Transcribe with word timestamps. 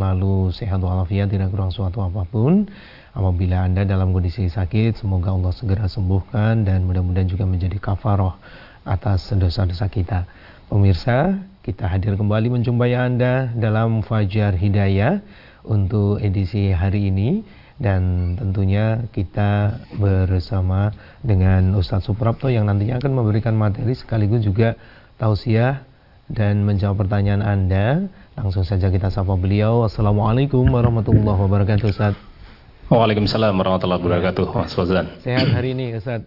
selalu 0.00 0.48
sehat 0.56 0.80
walafiat, 0.80 1.28
tidak 1.28 1.52
kurang 1.52 1.68
suatu 1.68 2.00
apa 2.00 2.24
pun. 2.24 2.64
Apabila 3.12 3.68
Anda 3.68 3.84
dalam 3.84 4.16
kondisi 4.16 4.48
sakit, 4.48 4.96
semoga 4.96 5.36
Allah 5.36 5.52
segera 5.52 5.84
sembuhkan 5.92 6.64
dan 6.64 6.88
mudah-mudahan 6.88 7.28
juga 7.28 7.44
menjadi 7.44 7.76
kafaroh 7.76 8.32
atas 8.88 9.28
dosa-dosa 9.36 9.92
kita. 9.92 10.24
Pemirsa, 10.72 11.36
kita 11.60 11.84
hadir 11.84 12.16
kembali 12.16 12.48
menjumpai 12.48 12.96
Anda 12.96 13.52
dalam 13.52 14.00
Fajar 14.00 14.56
Hidayah 14.56 15.20
untuk 15.68 16.16
edisi 16.24 16.72
hari 16.72 17.12
ini 17.12 17.44
dan 17.76 18.34
tentunya 18.40 19.04
kita 19.12 19.84
bersama 20.00 20.96
dengan 21.20 21.76
Ustadz 21.76 22.08
Suprapto 22.08 22.48
yang 22.48 22.72
nantinya 22.72 22.96
akan 22.96 23.12
memberikan 23.12 23.52
materi 23.52 23.92
sekaligus 23.92 24.48
juga 24.48 24.80
tausiah 25.20 25.84
dan 26.30 26.64
menjawab 26.64 27.04
pertanyaan 27.04 27.44
Anda. 27.44 28.08
Langsung 28.38 28.62
saja 28.62 28.86
kita 28.94 29.10
sapa 29.10 29.34
beliau. 29.34 29.82
Assalamualaikum 29.82 30.62
warahmatullahi 30.62 31.34
wabarakatuh, 31.34 31.86
Ustaz. 31.90 32.14
Waalaikumsalam 32.86 33.54
warahmatullahi 33.58 33.98
wabarakatuh, 33.98 34.44
Mas 34.54 34.74
Fazlan. 34.74 35.06
Sehat 35.22 35.50
hari 35.50 35.74
ini, 35.74 35.98
Ustaz? 35.98 36.22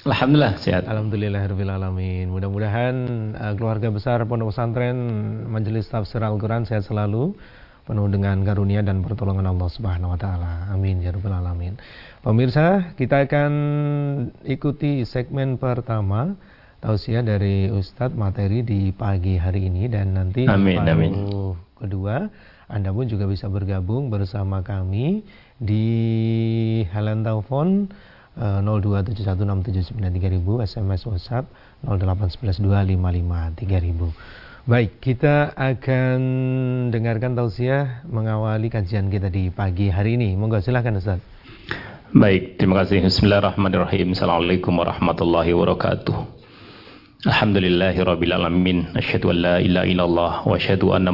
Alhamdulillah 0.00 0.56
sehat. 0.56 0.88
Alhamdulillah 0.88 1.44
alamin. 1.76 2.32
Mudah-mudahan 2.32 2.94
uh, 3.36 3.52
keluarga 3.52 3.92
besar 3.92 4.24
Pondok 4.24 4.48
Pesantren 4.48 4.96
Majelis 5.44 5.92
Tafsir 5.92 6.24
Al-Qur'an 6.24 6.64
sehat 6.64 6.88
selalu, 6.88 7.36
penuh 7.84 8.08
dengan 8.08 8.40
karunia 8.40 8.80
dan 8.80 9.04
pertolongan 9.04 9.44
Allah 9.52 9.68
Subhanahu 9.68 10.16
wa 10.16 10.18
taala. 10.20 10.72
Amin 10.72 11.04
ya 11.04 11.12
rabbal 11.12 11.36
alamin. 11.36 11.76
Pemirsa, 12.24 12.96
kita 12.96 13.28
akan 13.28 13.52
ikuti 14.48 15.04
segmen 15.04 15.60
pertama 15.60 16.32
tausiah 16.80 17.20
dari 17.20 17.68
Ustadz 17.68 18.16
materi 18.16 18.64
di 18.64 18.88
pagi 18.96 19.36
hari 19.36 19.68
ini 19.68 19.84
dan 19.92 20.16
nanti 20.16 20.48
amin, 20.48 20.80
di 20.80 20.90
amin. 20.90 21.12
kedua 21.76 22.24
Anda 22.72 22.88
pun 22.94 23.04
juga 23.04 23.28
bisa 23.28 23.52
bergabung 23.52 24.08
bersama 24.08 24.64
kami 24.64 25.20
di 25.60 25.84
halen 26.88 27.20
telepon 27.20 27.92
uh, 28.40 28.64
02716793000 28.64 30.64
SMS 30.64 31.04
WhatsApp 31.04 31.52
08112553000 31.84 34.40
Baik, 34.68 35.00
kita 35.00 35.56
akan 35.56 36.20
dengarkan 36.92 37.32
tausiah 37.32 38.04
mengawali 38.04 38.68
kajian 38.68 39.08
kita 39.08 39.32
di 39.32 39.48
pagi 39.48 39.88
hari 39.88 40.20
ini. 40.20 40.36
Monggo 40.36 40.60
silahkan 40.60 40.92
Ustaz. 41.00 41.24
Baik, 42.12 42.60
terima 42.60 42.84
kasih. 42.84 43.00
Bismillahirrahmanirrahim. 43.02 44.12
Assalamualaikum 44.12 44.76
warahmatullahi 44.76 45.56
wabarakatuh. 45.56 46.39
Alhamdulillahi 47.20 48.00
Rabbil 48.00 48.32
Alamin. 48.32 48.96
Asyhadu 48.96 49.28
an 49.28 51.04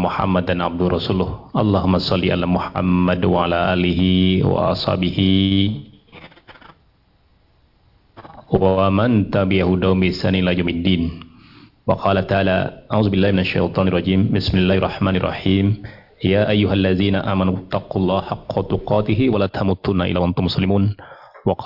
Allahumma 1.50 1.98
salli 1.98 2.30
ala 2.30 2.46
Muhammad 2.46 3.26
Wa 3.26 3.50
ala 3.50 3.74
wa 4.46 4.70
ashabihi. 4.70 5.82
Wa 8.54 8.86
man 8.86 9.34
tabi'ahu 9.34 9.82
dawmi 9.82 10.14
sani 10.14 10.46
la 10.46 10.54
yumiddin 10.54 11.10
Wa 11.82 11.98
qala 11.98 12.22
rajim. 13.90 14.30
Bismillahirrahmanirrahim. 14.30 15.82
Ya 16.22 16.46
ayyuhallazina 16.46 17.26
amanu 17.26 17.66
taqullaha 17.66 18.46
haqqa 18.46 18.62
tuqatih 18.70 19.26
wa 19.34 19.42
la 19.42 19.50
tamutunna 19.50 20.06
illa 20.06 20.22
wa 20.22 21.58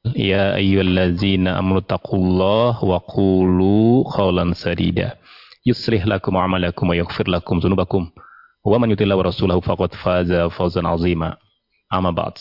Ya 0.00 0.56
ayyuhallazina 0.56 1.60
amanu 1.60 1.84
taqullaha 1.84 2.80
wa 2.80 2.98
qulu 3.04 4.08
qawlan 4.08 4.56
sadida. 4.56 5.20
Yuslih 5.60 6.00
lakum 6.08 6.40
a'malakum 6.40 6.88
wa 6.88 6.96
yaghfir 6.96 7.28
lakum 7.28 7.60
dzunubakum. 7.60 8.08
Wa 8.64 8.80
man 8.80 8.88
yuti'illah 8.88 9.20
wa 9.20 9.28
rasulahu 9.28 9.60
faqad 9.60 9.92
faza 10.00 10.48
fawzan 10.48 10.88
'azima. 10.88 11.36
Amma 11.92 12.16
ba'd. 12.16 12.40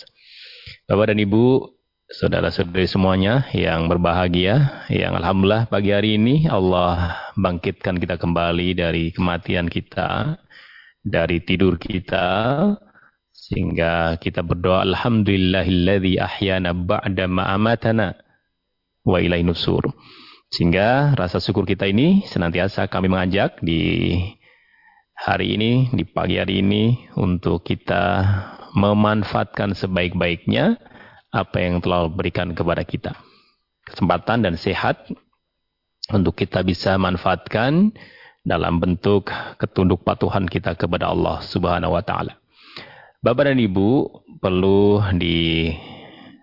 Bapak 0.88 1.12
dan 1.12 1.20
Ibu, 1.20 1.68
saudara-saudari 2.08 2.88
semuanya 2.88 3.44
yang 3.52 3.91
berbahagia, 3.91 4.88
yang 4.88 5.20
alhamdulillah 5.20 5.68
pagi 5.68 5.91
hari 5.91 6.16
ini 6.16 6.47
Allah 6.47 7.20
bangkitkan 7.36 8.00
kita 8.00 8.16
kembali 8.16 8.72
dari 8.72 9.12
kematian 9.12 9.68
kita, 9.68 10.40
dari 11.03 11.44
tidur 11.44 11.76
kita, 11.76 12.28
sehingga 13.40 14.20
kita 14.20 14.44
berdoa 14.44 14.84
alhamdulillahilladzi 14.84 16.20
ahyana 16.20 16.76
ba'da 16.76 17.26
ma 17.32 17.48
amatana 17.56 18.20
wa 19.08 19.18
ilaihi 19.24 19.48
nusur. 19.48 19.96
Sehingga 20.52 21.16
rasa 21.16 21.40
syukur 21.40 21.64
kita 21.64 21.88
ini 21.88 22.28
senantiasa 22.28 22.92
kami 22.92 23.08
mengajak 23.08 23.62
di 23.64 24.18
hari 25.16 25.56
ini, 25.56 25.88
di 25.94 26.04
pagi 26.04 26.36
hari 26.42 26.60
ini 26.60 27.08
untuk 27.16 27.64
kita 27.64 28.26
memanfaatkan 28.76 29.78
sebaik-baiknya 29.78 30.76
apa 31.30 31.58
yang 31.62 31.80
telah 31.80 32.10
berikan 32.10 32.52
kepada 32.58 32.82
kita. 32.82 33.14
Kesempatan 33.86 34.46
dan 34.46 34.58
sehat 34.58 35.06
untuk 36.10 36.34
kita 36.34 36.66
bisa 36.66 36.98
manfaatkan 36.98 37.94
dalam 38.42 38.82
bentuk 38.82 39.30
ketunduk 39.62 40.02
patuhan 40.02 40.50
kita 40.50 40.74
kepada 40.74 41.14
Allah 41.14 41.42
Subhanahu 41.46 41.94
wa 41.94 42.02
taala. 42.02 42.39
Bapak 43.19 43.52
dan 43.52 43.59
Ibu, 43.59 44.07
perlu 44.40 45.03
di 45.19 45.68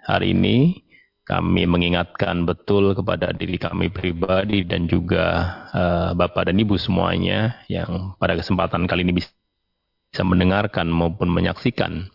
hari 0.04 0.36
ini 0.36 0.76
kami 1.24 1.64
mengingatkan 1.64 2.44
betul 2.44 2.92
kepada 2.92 3.32
diri 3.32 3.56
kami 3.56 3.88
pribadi 3.88 4.60
dan 4.60 4.84
juga 4.84 5.56
uh, 5.72 6.12
Bapak 6.12 6.52
dan 6.52 6.60
Ibu 6.60 6.76
semuanya 6.76 7.64
yang 7.72 8.12
pada 8.20 8.36
kesempatan 8.36 8.84
kali 8.84 9.08
ini 9.08 9.16
bisa 9.16 10.20
mendengarkan 10.20 10.92
maupun 10.92 11.32
menyaksikan 11.32 12.12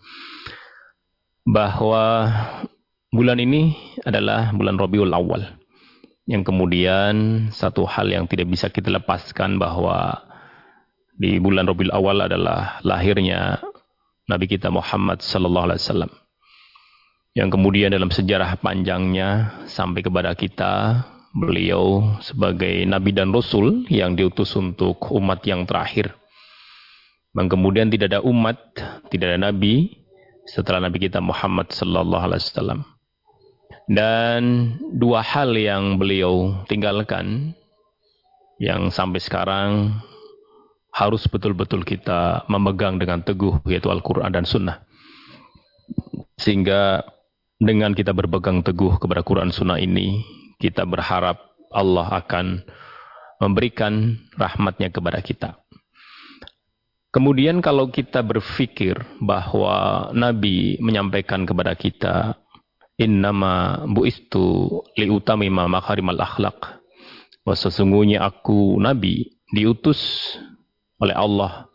bahwa 1.41 2.29
bulan 3.09 3.41
ini 3.41 3.73
adalah 4.05 4.53
bulan 4.53 4.77
Rabiul 4.77 5.09
Awal. 5.09 5.57
Yang 6.29 6.53
kemudian 6.53 7.13
satu 7.49 7.89
hal 7.89 8.13
yang 8.13 8.29
tidak 8.29 8.45
bisa 8.45 8.69
kita 8.69 8.93
lepaskan 8.93 9.57
bahwa 9.57 10.21
di 11.17 11.41
bulan 11.41 11.65
Rabiul 11.65 11.89
Awal 11.89 12.29
adalah 12.29 12.77
lahirnya 12.85 13.70
Nabi 14.29 14.45
kita 14.45 14.69
Muhammad 14.69 15.23
sallallahu 15.23 15.71
alaihi 15.71 15.81
wasallam. 15.81 16.11
Yang 17.31 17.49
kemudian 17.55 17.89
dalam 17.95 18.11
sejarah 18.11 18.59
panjangnya 18.59 19.63
sampai 19.71 20.03
kepada 20.03 20.35
kita 20.35 21.05
beliau 21.31 22.19
sebagai 22.19 22.83
nabi 22.83 23.15
dan 23.15 23.31
rasul 23.31 23.87
yang 23.87 24.19
diutus 24.19 24.51
untuk 24.59 24.99
umat 25.15 25.39
yang 25.47 25.63
terakhir. 25.63 26.11
Dan 27.31 27.47
kemudian 27.47 27.87
tidak 27.87 28.11
ada 28.11 28.21
umat, 28.27 28.59
tidak 29.07 29.31
ada 29.31 29.39
nabi 29.39 30.03
setelah 30.43 30.91
nabi 30.91 31.07
kita 31.07 31.23
Muhammad 31.23 31.71
sallallahu 31.71 32.23
alaihi 32.27 32.43
wasallam. 32.43 32.81
Dan 33.87 34.41
dua 34.99 35.23
hal 35.23 35.55
yang 35.55 35.95
beliau 35.95 36.63
tinggalkan 36.67 37.55
yang 38.59 38.91
sampai 38.91 39.23
sekarang 39.23 40.03
harus 40.91 41.23
betul-betul 41.27 41.87
kita 41.87 42.43
memegang 42.51 42.99
dengan 42.99 43.23
teguh 43.23 43.63
yaitu 43.67 43.87
Al-Quran 43.87 44.31
dan 44.31 44.43
Sunnah. 44.43 44.83
Sehingga 46.35 47.03
dengan 47.61 47.95
kita 47.95 48.11
berpegang 48.11 48.65
teguh 48.65 48.99
kepada 48.99 49.21
Quran 49.23 49.53
Sunnah 49.53 49.79
ini, 49.79 50.19
kita 50.59 50.83
berharap 50.83 51.37
Allah 51.71 52.09
akan 52.21 52.65
memberikan 53.39 54.19
rahmatnya 54.35 54.91
kepada 54.91 55.21
kita. 55.23 55.61
Kemudian 57.11 57.59
kalau 57.59 57.91
kita 57.91 58.23
berpikir 58.23 58.95
bahwa 59.19 60.09
Nabi 60.15 60.79
menyampaikan 60.79 61.43
kepada 61.43 61.75
kita, 61.75 62.39
Innama 63.01 63.81
bu'istu 63.89 64.69
liutamima 64.93 65.65
makarimal 65.65 66.21
akhlak. 66.21 66.81
Bahwa 67.41 67.57
sesungguhnya 67.57 68.21
aku 68.21 68.77
Nabi 68.77 69.41
diutus 69.49 69.97
oleh 71.01 71.17
Allah 71.17 71.65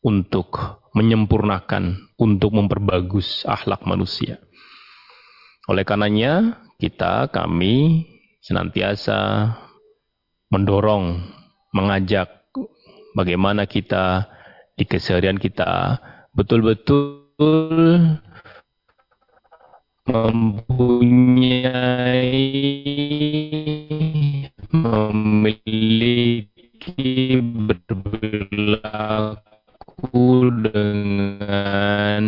untuk 0.00 0.80
menyempurnakan, 0.96 2.16
untuk 2.16 2.56
memperbagus 2.56 3.44
akhlak 3.44 3.84
manusia. 3.84 4.40
Oleh 5.68 5.84
karenanya, 5.84 6.58
kita, 6.80 7.28
kami 7.28 8.08
senantiasa 8.40 9.52
mendorong, 10.48 11.20
mengajak 11.76 12.40
bagaimana 13.14 13.68
kita 13.68 14.26
di 14.74 14.88
keseharian 14.88 15.36
kita 15.36 16.00
betul-betul 16.32 17.20
mempunyai 20.08 21.60
memiliki 24.72 26.59
berlaku 27.92 29.44
dengan 30.64 32.24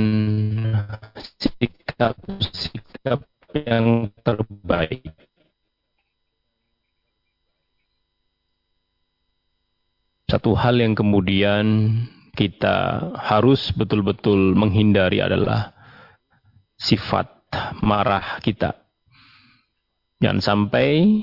sikap-sikap 1.40 3.24
yang 3.56 4.12
terbaik. 4.20 5.12
Satu 10.32 10.56
hal 10.56 10.80
yang 10.80 10.96
kemudian 10.96 11.92
kita 12.32 13.04
harus 13.20 13.68
betul-betul 13.76 14.56
menghindari 14.56 15.20
adalah 15.20 15.76
sifat 16.80 17.28
marah 17.84 18.40
kita. 18.40 18.80
Jangan 20.24 20.40
sampai 20.40 21.20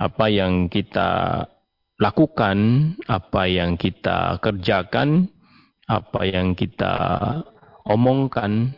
apa 0.00 0.26
yang 0.32 0.72
kita 0.72 1.44
lakukan, 2.00 2.58
apa 3.04 3.44
yang 3.44 3.76
kita 3.76 4.40
kerjakan, 4.40 5.28
apa 5.84 6.20
yang 6.24 6.56
kita 6.56 6.94
omongkan 7.84 8.72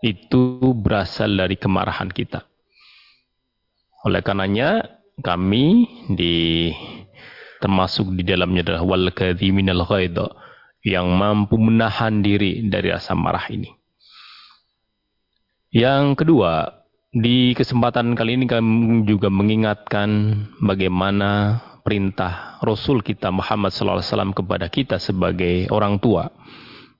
itu 0.00 0.72
berasal 0.72 1.36
dari 1.36 1.60
kemarahan 1.60 2.08
kita. 2.08 2.48
Oleh 4.08 4.24
karenanya 4.24 4.88
kami 5.20 5.84
di 6.16 6.70
termasuk 7.60 8.16
di 8.16 8.24
dalamnya 8.24 8.64
adalah 8.64 8.82
wal 8.84 9.08
kadhiminal 9.12 9.84
ghaidha 9.84 10.28
yang 10.86 11.12
mampu 11.12 11.58
menahan 11.60 12.22
diri 12.22 12.64
dari 12.70 12.88
rasa 12.94 13.12
marah 13.18 13.42
ini. 13.50 13.68
Yang 15.74 16.22
kedua, 16.24 16.70
di 17.10 17.52
kesempatan 17.58 18.14
kali 18.14 18.38
ini 18.38 18.46
kami 18.46 19.02
juga 19.02 19.26
mengingatkan 19.28 20.38
bagaimana 20.62 21.58
perintah 21.86 22.58
Rasul 22.58 22.98
kita 22.98 23.30
Muhammad 23.30 23.70
SAW 23.70 24.34
kepada 24.34 24.66
kita 24.66 24.98
sebagai 24.98 25.70
orang 25.70 26.02
tua, 26.02 26.34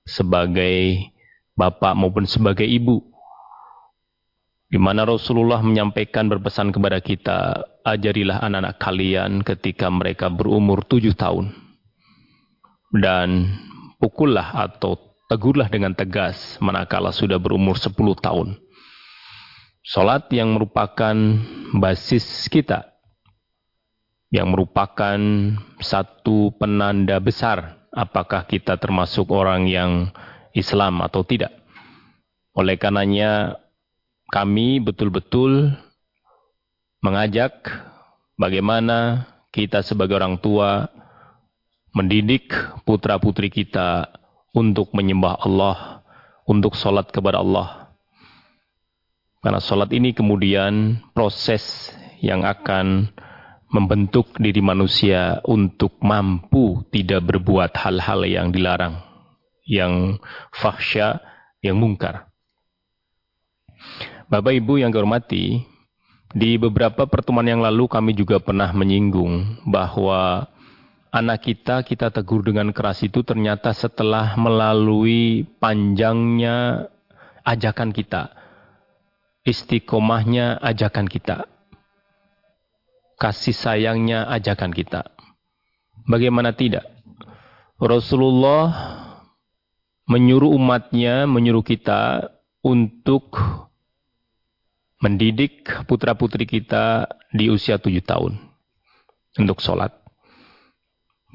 sebagai 0.07 1.11
bapak 1.59 1.91
maupun 1.91 2.23
sebagai 2.23 2.63
ibu. 2.63 3.03
Di 4.71 4.79
mana 4.79 5.03
Rasulullah 5.03 5.59
menyampaikan 5.59 6.31
berpesan 6.31 6.71
kepada 6.71 7.03
kita, 7.03 7.67
ajarilah 7.83 8.39
anak-anak 8.39 8.75
kalian 8.79 9.31
ketika 9.43 9.91
mereka 9.91 10.31
berumur 10.31 10.87
tujuh 10.87 11.15
tahun. 11.19 11.51
Dan 12.95 13.51
pukullah 13.99 14.55
atau 14.55 14.95
tegurlah 15.27 15.67
dengan 15.67 15.91
tegas 15.91 16.55
manakala 16.63 17.11
sudah 17.11 17.35
berumur 17.35 17.75
sepuluh 17.75 18.15
tahun. 18.15 18.55
Salat 19.87 20.27
yang 20.35 20.55
merupakan 20.55 21.15
basis 21.79 22.51
kita, 22.51 22.96
yang 24.27 24.51
merupakan 24.51 25.19
satu 25.79 26.51
penanda 26.59 27.15
besar 27.23 27.79
apakah 27.95 28.43
kita 28.43 28.75
termasuk 28.75 29.31
orang 29.31 29.65
yang 29.65 30.11
Islam 30.51 30.99
atau 30.99 31.23
tidak. 31.23 31.55
Oleh 32.57 32.75
karenanya 32.75 33.61
kami 34.33 34.83
betul-betul 34.83 35.71
mengajak 36.99 37.63
bagaimana 38.35 39.29
kita 39.55 39.79
sebagai 39.85 40.19
orang 40.19 40.41
tua 40.41 40.91
mendidik 41.95 42.51
putra-putri 42.83 43.49
kita 43.49 44.11
untuk 44.53 44.91
menyembah 44.93 45.41
Allah, 45.41 46.03
untuk 46.45 46.77
sholat 46.77 47.09
kepada 47.09 47.41
Allah. 47.41 47.93
Karena 49.41 49.61
sholat 49.61 49.89
ini 49.93 50.11
kemudian 50.11 50.99
proses 51.13 51.93
yang 52.19 52.41
akan 52.43 53.13
membentuk 53.67 54.31
diri 54.39 54.63
manusia 54.63 55.43
untuk 55.43 55.99
mampu 55.99 56.87
tidak 56.91 57.27
berbuat 57.27 57.75
hal-hal 57.75 58.23
yang 58.23 58.47
dilarang, 58.51 59.03
yang 59.67 60.19
fahsya, 60.55 61.19
yang 61.59 61.75
mungkar. 61.75 62.31
Bapak 64.27 64.55
Ibu 64.55 64.79
yang 64.83 64.91
kehormati, 64.91 65.63
di 66.35 66.59
beberapa 66.59 67.07
pertemuan 67.07 67.47
yang 67.47 67.63
lalu 67.63 67.87
kami 67.87 68.11
juga 68.11 68.39
pernah 68.43 68.71
menyinggung 68.75 69.63
bahwa 69.63 70.47
anak 71.11 71.47
kita 71.47 71.83
kita 71.87 72.11
tegur 72.11 72.43
dengan 72.43 72.75
keras 72.75 72.99
itu 73.03 73.23
ternyata 73.23 73.71
setelah 73.71 74.35
melalui 74.35 75.47
panjangnya 75.59 76.87
ajakan 77.47 77.95
kita, 77.95 78.35
istiqomahnya 79.47 80.59
ajakan 80.59 81.07
kita, 81.07 81.47
kasih 83.17 83.53
sayangnya 83.53 84.29
ajakan 84.29 84.71
kita. 84.71 85.09
Bagaimana 86.07 86.53
tidak? 86.53 86.85
Rasulullah 87.77 88.71
menyuruh 90.07 90.53
umatnya, 90.55 91.27
menyuruh 91.27 91.61
kita 91.61 92.31
untuk 92.63 93.35
mendidik 94.97 95.67
putra-putri 95.85 96.49
kita 96.49 97.05
di 97.29 97.53
usia 97.53 97.77
tujuh 97.77 98.01
tahun 98.01 98.39
untuk 99.37 99.61
sholat. 99.61 99.93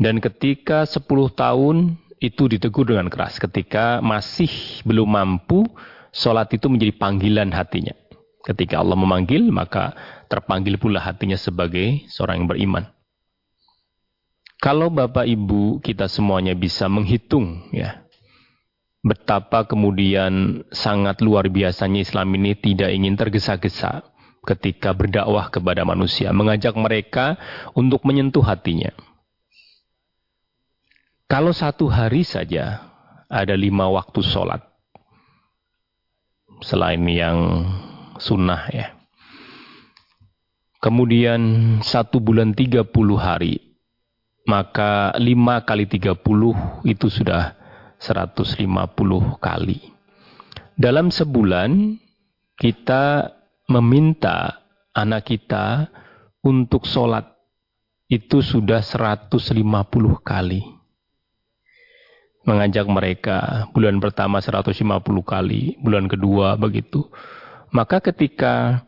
Dan 0.00 0.18
ketika 0.18 0.82
sepuluh 0.88 1.30
tahun 1.30 1.94
itu 2.22 2.46
ditegur 2.46 2.86
dengan 2.86 3.10
keras. 3.10 3.42
Ketika 3.42 3.98
masih 3.98 4.48
belum 4.86 5.10
mampu, 5.10 5.66
sholat 6.14 6.46
itu 6.54 6.70
menjadi 6.70 6.94
panggilan 6.94 7.50
hatinya. 7.50 7.98
Ketika 8.42 8.82
Allah 8.82 8.98
memanggil, 8.98 9.46
maka 9.54 9.94
terpanggil 10.26 10.74
pula 10.78 10.98
hatinya 10.98 11.38
sebagai 11.38 12.06
seorang 12.10 12.42
yang 12.42 12.48
beriman. 12.50 12.84
Kalau 14.62 14.90
Bapak 14.90 15.26
Ibu 15.26 15.82
kita 15.82 16.06
semuanya 16.06 16.54
bisa 16.54 16.86
menghitung 16.86 17.70
ya 17.74 18.02
betapa 19.02 19.66
kemudian 19.66 20.62
sangat 20.70 21.18
luar 21.18 21.50
biasanya 21.50 22.06
Islam 22.06 22.30
ini 22.38 22.54
tidak 22.54 22.94
ingin 22.94 23.18
tergesa-gesa 23.18 24.06
ketika 24.46 24.94
berdakwah 24.94 25.50
kepada 25.50 25.82
manusia, 25.82 26.30
mengajak 26.30 26.74
mereka 26.78 27.38
untuk 27.74 28.02
menyentuh 28.06 28.42
hatinya. 28.42 28.94
Kalau 31.26 31.50
satu 31.50 31.90
hari 31.90 32.22
saja 32.22 32.86
ada 33.26 33.54
lima 33.58 33.90
waktu 33.90 34.22
sholat, 34.22 34.62
selain 36.62 37.02
yang 37.10 37.66
sunnah 38.22 38.70
ya. 38.70 38.94
Kemudian 40.78 41.42
satu 41.82 42.22
bulan 42.22 42.54
tiga 42.54 42.86
puluh 42.86 43.18
hari, 43.18 43.58
maka 44.46 45.14
lima 45.18 45.62
kali 45.66 45.90
tiga 45.90 46.14
puluh 46.14 46.54
itu 46.86 47.10
sudah 47.10 47.58
150 48.02 48.66
kali. 49.38 49.78
Dalam 50.74 51.14
sebulan 51.14 52.02
kita 52.58 53.30
meminta 53.70 54.58
anak 54.90 55.30
kita 55.30 55.86
untuk 56.42 56.82
sholat 56.82 57.30
itu 58.10 58.42
sudah 58.42 58.82
150 58.82 59.38
kali. 60.26 60.62
Mengajak 62.42 62.90
mereka 62.90 63.70
bulan 63.70 64.02
pertama 64.02 64.42
150 64.42 64.82
kali, 65.22 65.78
bulan 65.78 66.10
kedua 66.10 66.58
begitu. 66.58 67.06
Maka 67.72 68.04
ketika 68.04 68.84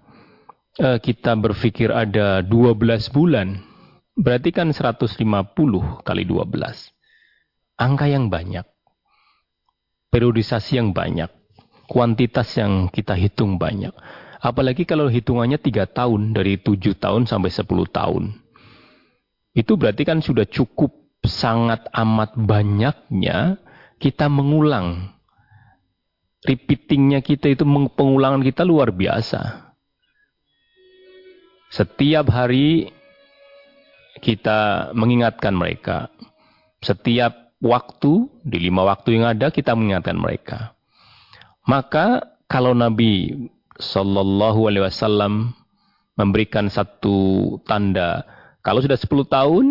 uh, 0.78 1.00
kita 1.00 1.32
berpikir 1.40 1.88
ada 1.88 2.44
12 2.44 3.08
bulan, 3.10 3.64
berarti 4.14 4.52
kan 4.52 4.68
150 4.70 5.24
kali 6.04 6.22
12. 6.28 6.44
Angka 7.74 8.06
yang 8.06 8.30
banyak 8.30 8.68
periodisasi 10.14 10.78
yang 10.78 10.94
banyak, 10.94 11.26
kuantitas 11.90 12.54
yang 12.54 12.86
kita 12.86 13.18
hitung 13.18 13.58
banyak. 13.58 13.90
Apalagi 14.38 14.86
kalau 14.86 15.10
hitungannya 15.10 15.58
tiga 15.58 15.90
tahun, 15.90 16.30
dari 16.30 16.62
tujuh 16.62 16.94
tahun 16.94 17.26
sampai 17.26 17.50
sepuluh 17.50 17.90
tahun. 17.90 18.30
Itu 19.58 19.74
berarti 19.74 20.06
kan 20.06 20.22
sudah 20.22 20.46
cukup 20.46 20.94
sangat 21.26 21.90
amat 21.90 22.38
banyaknya 22.38 23.58
kita 23.98 24.30
mengulang. 24.30 25.10
Repeatingnya 26.44 27.24
kita 27.24 27.56
itu 27.56 27.64
pengulangan 27.96 28.44
kita 28.44 28.68
luar 28.68 28.92
biasa. 28.92 29.72
Setiap 31.72 32.28
hari 32.28 32.92
kita 34.20 34.92
mengingatkan 34.92 35.56
mereka. 35.56 36.12
Setiap 36.84 37.56
waktu, 37.64 38.28
di 38.44 38.68
lima 38.68 38.84
waktu 38.84 39.16
yang 39.16 39.24
ada 39.32 39.48
kita 39.48 39.72
mengingatkan 39.72 40.20
mereka. 40.20 40.76
Maka 41.64 42.36
kalau 42.44 42.76
Nabi 42.76 43.48
Shallallahu 43.80 44.68
Alaihi 44.68 44.84
Wasallam 44.84 45.56
memberikan 46.14 46.68
satu 46.68 47.56
tanda, 47.64 48.28
kalau 48.60 48.84
sudah 48.84 49.00
10 49.00 49.24
tahun 49.26 49.66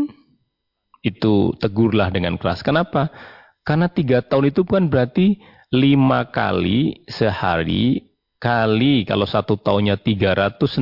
itu 1.06 1.54
tegurlah 1.62 2.10
dengan 2.10 2.36
keras. 2.42 2.66
Kenapa? 2.66 3.14
Karena 3.62 3.88
tiga 3.88 4.26
tahun 4.26 4.52
itu 4.52 4.66
bukan 4.66 4.90
berarti 4.90 5.40
lima 5.74 6.30
kali 6.30 7.02
sehari 7.10 8.14
kali 8.38 9.10
kalau 9.10 9.26
satu 9.26 9.58
tahunnya 9.58 9.98
365 9.98 10.78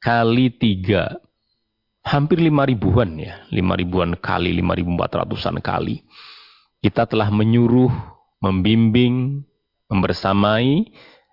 kali 0.00 0.46
tiga 0.56 1.20
hampir 2.06 2.38
lima 2.38 2.62
ribuan 2.62 3.18
ya, 3.18 3.42
lima 3.50 3.74
ribuan 3.74 4.14
kali, 4.14 4.54
lima 4.54 4.78
ribu 4.78 4.94
empat 4.94 5.26
ratusan 5.26 5.58
kali. 5.58 6.06
Kita 6.78 7.02
telah 7.10 7.34
menyuruh, 7.34 7.90
membimbing, 8.38 9.42
membersamai 9.90 10.86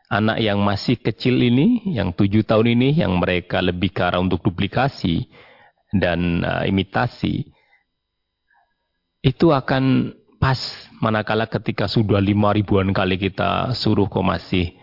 anak 0.09 0.41
yang 0.41 0.57
masih 0.65 0.97
kecil 0.97 1.37
ini, 1.37 1.93
yang 1.93 2.09
tujuh 2.09 2.41
tahun 2.41 2.73
ini, 2.73 3.05
yang 3.05 3.13
mereka 3.21 3.61
lebih 3.61 3.93
ke 3.93 4.01
arah 4.01 4.17
untuk 4.17 4.41
duplikasi 4.41 5.29
dan 5.93 6.41
uh, 6.41 6.65
imitasi. 6.65 7.53
itu 9.23 9.55
akan 9.55 10.11
pas 10.43 10.59
manakala 10.99 11.47
ketika 11.47 11.87
sudah 11.87 12.19
lima 12.19 12.51
ribuan 12.51 12.91
kali 12.91 13.15
kita 13.15 13.71
suruh 13.71 14.11
kok 14.11 14.27
masih 14.27 14.75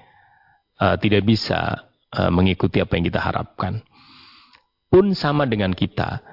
uh, 0.80 0.96
tidak 0.96 1.28
bisa 1.28 1.84
uh, 2.16 2.32
mengikuti 2.32 2.80
apa 2.80 2.96
yang 2.96 3.04
kita 3.04 3.20
harapkan. 3.20 3.84
Pun 4.88 5.12
sama 5.12 5.44
dengan 5.44 5.76
kita. 5.76 6.24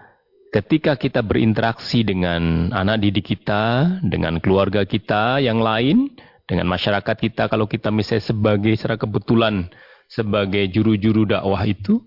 Ketika 0.47 0.95
kita 0.95 1.27
berinteraksi 1.27 2.07
dengan 2.07 2.71
anak 2.71 3.03
didik 3.03 3.35
kita, 3.35 3.99
dengan 3.99 4.39
keluarga 4.39 4.87
kita 4.87 5.43
yang 5.43 5.59
lain, 5.59 6.07
dengan 6.47 6.71
masyarakat 6.71 7.19
kita, 7.19 7.51
kalau 7.51 7.67
kita 7.67 7.91
misalnya 7.91 8.31
sebagai 8.31 8.79
secara 8.79 8.95
kebetulan 8.95 9.67
sebagai 10.07 10.71
juru-juru 10.71 11.27
dakwah 11.27 11.67
itu, 11.67 11.99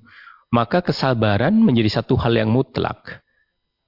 maka 0.49 0.81
kesabaran 0.81 1.53
menjadi 1.53 2.01
satu 2.01 2.17
hal 2.17 2.33
yang 2.33 2.49
mutlak. 2.49 3.21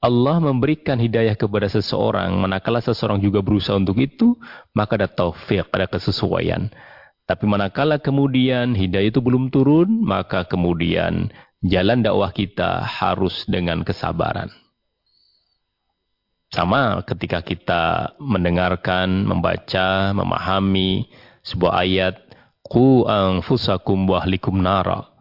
Allah 0.02 0.42
memberikan 0.42 0.98
hidayah 0.98 1.38
kepada 1.38 1.70
seseorang, 1.70 2.34
manakala 2.34 2.82
seseorang 2.82 3.22
juga 3.22 3.38
berusaha 3.38 3.78
untuk 3.78 4.02
itu, 4.02 4.34
maka 4.74 4.98
ada 4.98 5.06
taufik, 5.06 5.70
ada 5.70 5.86
kesesuaian. 5.86 6.74
Tapi 7.22 7.46
manakala 7.46 8.02
kemudian 8.02 8.74
hidayah 8.74 9.14
itu 9.14 9.22
belum 9.22 9.54
turun, 9.54 10.02
maka 10.02 10.42
kemudian 10.42 11.30
jalan 11.62 12.02
dakwah 12.02 12.34
kita 12.34 12.82
harus 12.82 13.46
dengan 13.46 13.86
kesabaran. 13.86 14.50
Sama 16.50 17.06
ketika 17.06 17.38
kita 17.46 18.18
mendengarkan, 18.18 19.22
membaca, 19.22 20.10
memahami 20.10 21.06
sebuah 21.46 21.78
ayat, 21.78 22.14
Ku 22.66 23.06
anfusakum 23.06 24.02
wahlikum 24.10 24.58
nara. 24.58 25.14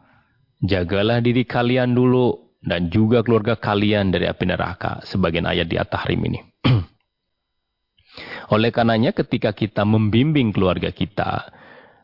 Jagalah 0.65 1.21
diri 1.21 1.45
kalian 1.45 1.93
dulu 1.93 2.40
dan 2.61 2.93
juga 2.93 3.25
keluarga 3.25 3.57
kalian 3.57 4.13
dari 4.13 4.29
api 4.29 4.45
neraka. 4.45 5.01
Sebagian 5.01 5.49
ayat 5.49 5.65
di 5.65 5.81
At-Tahrim 5.81 6.21
ini. 6.29 6.39
Oleh 8.55 8.69
karenanya 8.69 9.11
ketika 9.17 9.51
kita 9.51 9.81
membimbing 9.81 10.53
keluarga 10.53 10.93
kita, 10.93 11.49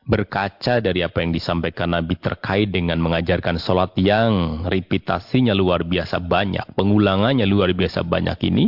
berkaca 0.08 0.80
dari 0.82 1.04
apa 1.06 1.22
yang 1.22 1.36
disampaikan 1.36 1.94
Nabi 1.94 2.18
terkait 2.18 2.74
dengan 2.74 2.98
mengajarkan 2.98 3.62
sholat 3.62 3.94
yang 4.00 4.64
reputasinya 4.66 5.54
luar 5.54 5.86
biasa 5.86 6.18
banyak, 6.24 6.74
pengulangannya 6.74 7.46
luar 7.46 7.76
biasa 7.76 8.02
banyak 8.08 8.40
ini, 8.50 8.66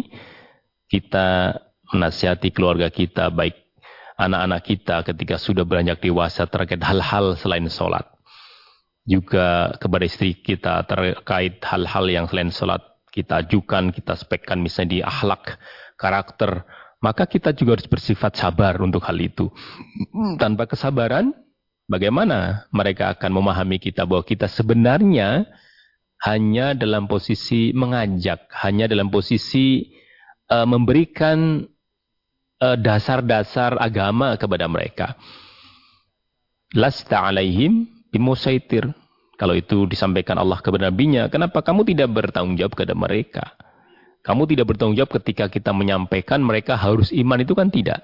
kita 0.91 1.57
menasihati 1.89 2.53
keluarga 2.53 2.91
kita, 2.91 3.33
baik 3.33 3.55
anak-anak 4.19 4.61
kita 4.67 4.95
ketika 5.07 5.39
sudah 5.39 5.63
beranjak 5.63 6.03
dewasa 6.03 6.43
terkait 6.43 6.83
hal-hal 6.83 7.39
selain 7.39 7.71
sholat 7.71 8.03
juga 9.07 9.73
kepada 9.79 10.03
istri 10.05 10.37
kita 10.37 10.83
terkait 10.85 11.59
hal-hal 11.65 12.05
yang 12.09 12.25
selain 12.27 12.51
sholat 12.51 12.83
kita 13.09 13.41
ajukan, 13.41 13.89
kita 13.89 14.13
spekkan 14.13 14.61
misalnya 14.61 14.89
di 14.89 14.99
akhlak, 15.01 15.57
karakter, 15.97 16.63
maka 17.01 17.25
kita 17.25 17.55
juga 17.55 17.79
harus 17.79 17.89
bersifat 17.89 18.37
sabar 18.37 18.77
untuk 18.79 19.03
hal 19.03 19.17
itu. 19.17 19.49
Tanpa 20.37 20.69
kesabaran, 20.69 21.33
bagaimana 21.89 22.69
mereka 22.69 23.11
akan 23.17 23.31
memahami 23.33 23.81
kita 23.81 24.05
bahwa 24.05 24.21
kita 24.21 24.45
sebenarnya 24.45 25.49
hanya 26.21 26.75
dalam 26.75 27.07
posisi 27.07 27.71
mengajak, 27.71 28.51
hanya 28.61 28.85
dalam 28.91 29.07
posisi 29.07 29.95
uh, 30.51 30.67
memberikan 30.67 31.63
eh, 32.59 32.77
dasar-dasar 32.77 33.79
uh, 33.79 33.81
agama 33.81 34.35
kepada 34.35 34.67
mereka. 34.67 35.15
Lasta 36.75 37.23
alaihim 37.23 37.87
bimusaitir. 38.13 38.89
Kalau 39.39 39.55
itu 39.55 39.87
disampaikan 39.87 40.35
Allah 40.35 40.59
kepada 40.59 40.91
nabinya, 40.91 41.31
kenapa 41.31 41.63
kamu 41.63 41.87
tidak 41.87 42.11
bertanggung 42.11 42.59
jawab 42.59 42.75
kepada 42.75 42.95
mereka? 42.97 43.45
Kamu 44.19 44.43
tidak 44.51 44.67
bertanggung 44.67 44.99
jawab 44.99 45.15
ketika 45.23 45.47
kita 45.47 45.71
menyampaikan 45.71 46.43
mereka 46.43 46.75
harus 46.75 47.15
iman 47.15 47.39
itu 47.39 47.55
kan 47.55 47.71
tidak. 47.71 48.03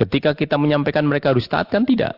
Ketika 0.00 0.32
kita 0.32 0.56
menyampaikan 0.56 1.04
mereka 1.04 1.36
harus 1.36 1.44
taat 1.44 1.68
kan 1.68 1.84
tidak. 1.84 2.16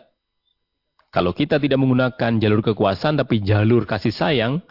Kalau 1.11 1.35
kita 1.35 1.59
tidak 1.59 1.81
menggunakan 1.81 2.39
jalur 2.39 2.61
kekuasaan 2.63 3.19
tapi 3.19 3.43
jalur 3.43 3.83
kasih 3.83 4.13
sayang, 4.13 4.63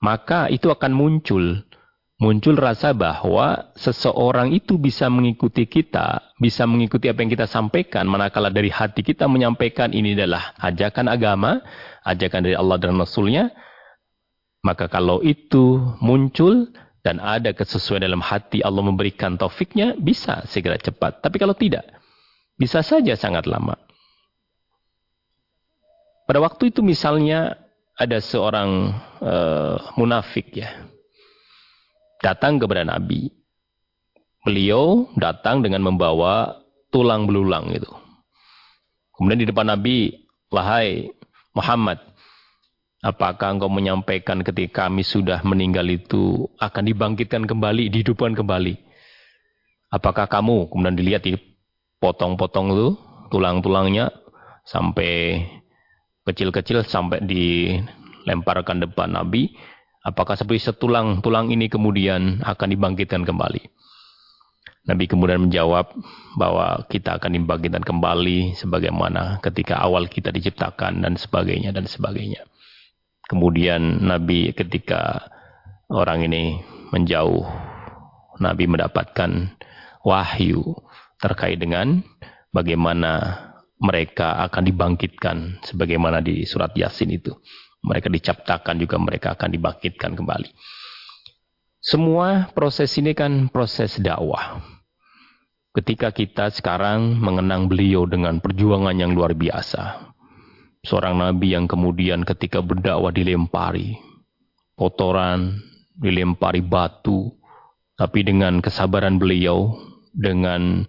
maka 0.00 0.48
itu 0.48 0.72
akan 0.72 0.96
muncul 0.96 1.60
muncul 2.20 2.52
rasa 2.52 2.92
bahwa 2.92 3.72
seseorang 3.80 4.52
itu 4.52 4.76
bisa 4.76 5.08
mengikuti 5.08 5.64
kita, 5.64 6.36
bisa 6.36 6.68
mengikuti 6.68 7.08
apa 7.08 7.24
yang 7.24 7.32
kita 7.32 7.48
sampaikan, 7.48 8.04
manakala 8.04 8.52
dari 8.52 8.68
hati 8.68 9.00
kita 9.00 9.24
menyampaikan 9.24 9.90
ini 9.96 10.12
adalah 10.12 10.52
ajakan 10.60 11.08
agama, 11.08 11.64
ajakan 12.04 12.44
dari 12.44 12.54
Allah 12.54 12.76
dan 12.76 13.00
Rasulnya, 13.00 13.48
maka 14.60 14.92
kalau 14.92 15.24
itu 15.24 15.80
muncul 16.04 16.68
dan 17.00 17.16
ada 17.16 17.56
kesesuaian 17.56 18.04
dalam 18.04 18.20
hati 18.20 18.60
Allah 18.60 18.84
memberikan 18.84 19.40
taufiknya, 19.40 19.96
bisa 19.96 20.44
segera 20.44 20.76
cepat. 20.76 21.24
Tapi 21.24 21.40
kalau 21.40 21.56
tidak, 21.56 21.88
bisa 22.60 22.84
saja 22.84 23.16
sangat 23.16 23.48
lama. 23.48 23.80
Pada 26.28 26.44
waktu 26.44 26.68
itu 26.68 26.84
misalnya 26.84 27.56
ada 27.96 28.20
seorang 28.20 28.92
uh, 29.24 29.80
munafik 29.96 30.52
ya, 30.52 30.84
datang 32.20 32.60
kepada 32.60 32.84
Nabi. 32.86 33.32
Beliau 34.40 35.08
datang 35.20 35.60
dengan 35.60 35.84
membawa 35.84 36.64
tulang 36.88 37.28
belulang 37.28 37.72
itu. 37.76 37.88
Kemudian 39.16 39.40
di 39.44 39.48
depan 39.52 39.68
Nabi, 39.68 40.16
wahai 40.48 41.12
Muhammad, 41.52 42.00
apakah 43.04 43.52
engkau 43.52 43.68
menyampaikan 43.68 44.40
ketika 44.40 44.88
kami 44.88 45.04
sudah 45.04 45.44
meninggal 45.44 45.84
itu 45.92 46.48
akan 46.56 46.88
dibangkitkan 46.88 47.44
kembali, 47.44 47.92
dihidupkan 47.92 48.32
kembali? 48.32 48.80
Apakah 49.92 50.24
kamu, 50.24 50.72
kemudian 50.72 50.96
dilihat 50.96 51.22
di 51.28 51.36
potong-potong 52.00 52.72
itu, 52.72 52.88
tulang-tulangnya 53.28 54.08
sampai 54.64 55.44
kecil-kecil 56.24 56.86
sampai 56.86 57.20
dilemparkan 57.26 58.86
depan 58.86 59.12
Nabi. 59.12 59.52
Apakah 60.00 60.32
seperti 60.32 60.72
setulang 60.72 61.20
tulang 61.20 61.52
ini 61.52 61.68
kemudian 61.68 62.40
akan 62.40 62.68
dibangkitkan 62.72 63.20
kembali? 63.20 63.68
Nabi 64.88 65.04
kemudian 65.04 65.44
menjawab 65.44 65.92
bahwa 66.40 66.88
kita 66.88 67.20
akan 67.20 67.36
dibangkitkan 67.36 67.84
kembali 67.84 68.56
sebagaimana 68.56 69.44
ketika 69.44 69.76
awal 69.76 70.08
kita 70.08 70.32
diciptakan 70.32 71.04
dan 71.04 71.20
sebagainya 71.20 71.76
dan 71.76 71.84
sebagainya. 71.84 72.48
Kemudian 73.28 74.00
Nabi 74.00 74.56
ketika 74.56 75.28
orang 75.92 76.24
ini 76.24 76.64
menjauh, 76.96 77.44
Nabi 78.40 78.64
mendapatkan 78.72 79.52
wahyu 80.00 80.64
terkait 81.20 81.60
dengan 81.60 82.00
bagaimana 82.56 83.36
mereka 83.76 84.40
akan 84.48 84.64
dibangkitkan 84.64 85.60
sebagaimana 85.60 86.24
di 86.24 86.48
surat 86.48 86.72
Yasin 86.72 87.12
itu 87.12 87.36
mereka 87.80 88.12
diciptakan 88.12 88.76
juga 88.76 88.96
mereka 89.00 89.32
akan 89.32 89.48
dibangkitkan 89.50 90.12
kembali. 90.12 90.50
Semua 91.80 92.52
proses 92.52 92.92
ini 93.00 93.16
kan 93.16 93.48
proses 93.48 93.96
dakwah. 93.96 94.60
Ketika 95.72 96.12
kita 96.12 96.52
sekarang 96.52 97.16
mengenang 97.16 97.72
beliau 97.72 98.04
dengan 98.04 98.36
perjuangan 98.42 98.92
yang 98.92 99.16
luar 99.16 99.32
biasa. 99.32 100.12
Seorang 100.84 101.20
nabi 101.20 101.56
yang 101.56 101.64
kemudian 101.64 102.26
ketika 102.28 102.60
berdakwah 102.60 103.14
dilempari. 103.14 103.96
Kotoran, 104.76 105.56
dilempari 105.96 106.60
batu. 106.60 107.32
Tapi 107.96 108.28
dengan 108.28 108.60
kesabaran 108.60 109.16
beliau, 109.16 109.76
dengan 110.12 110.84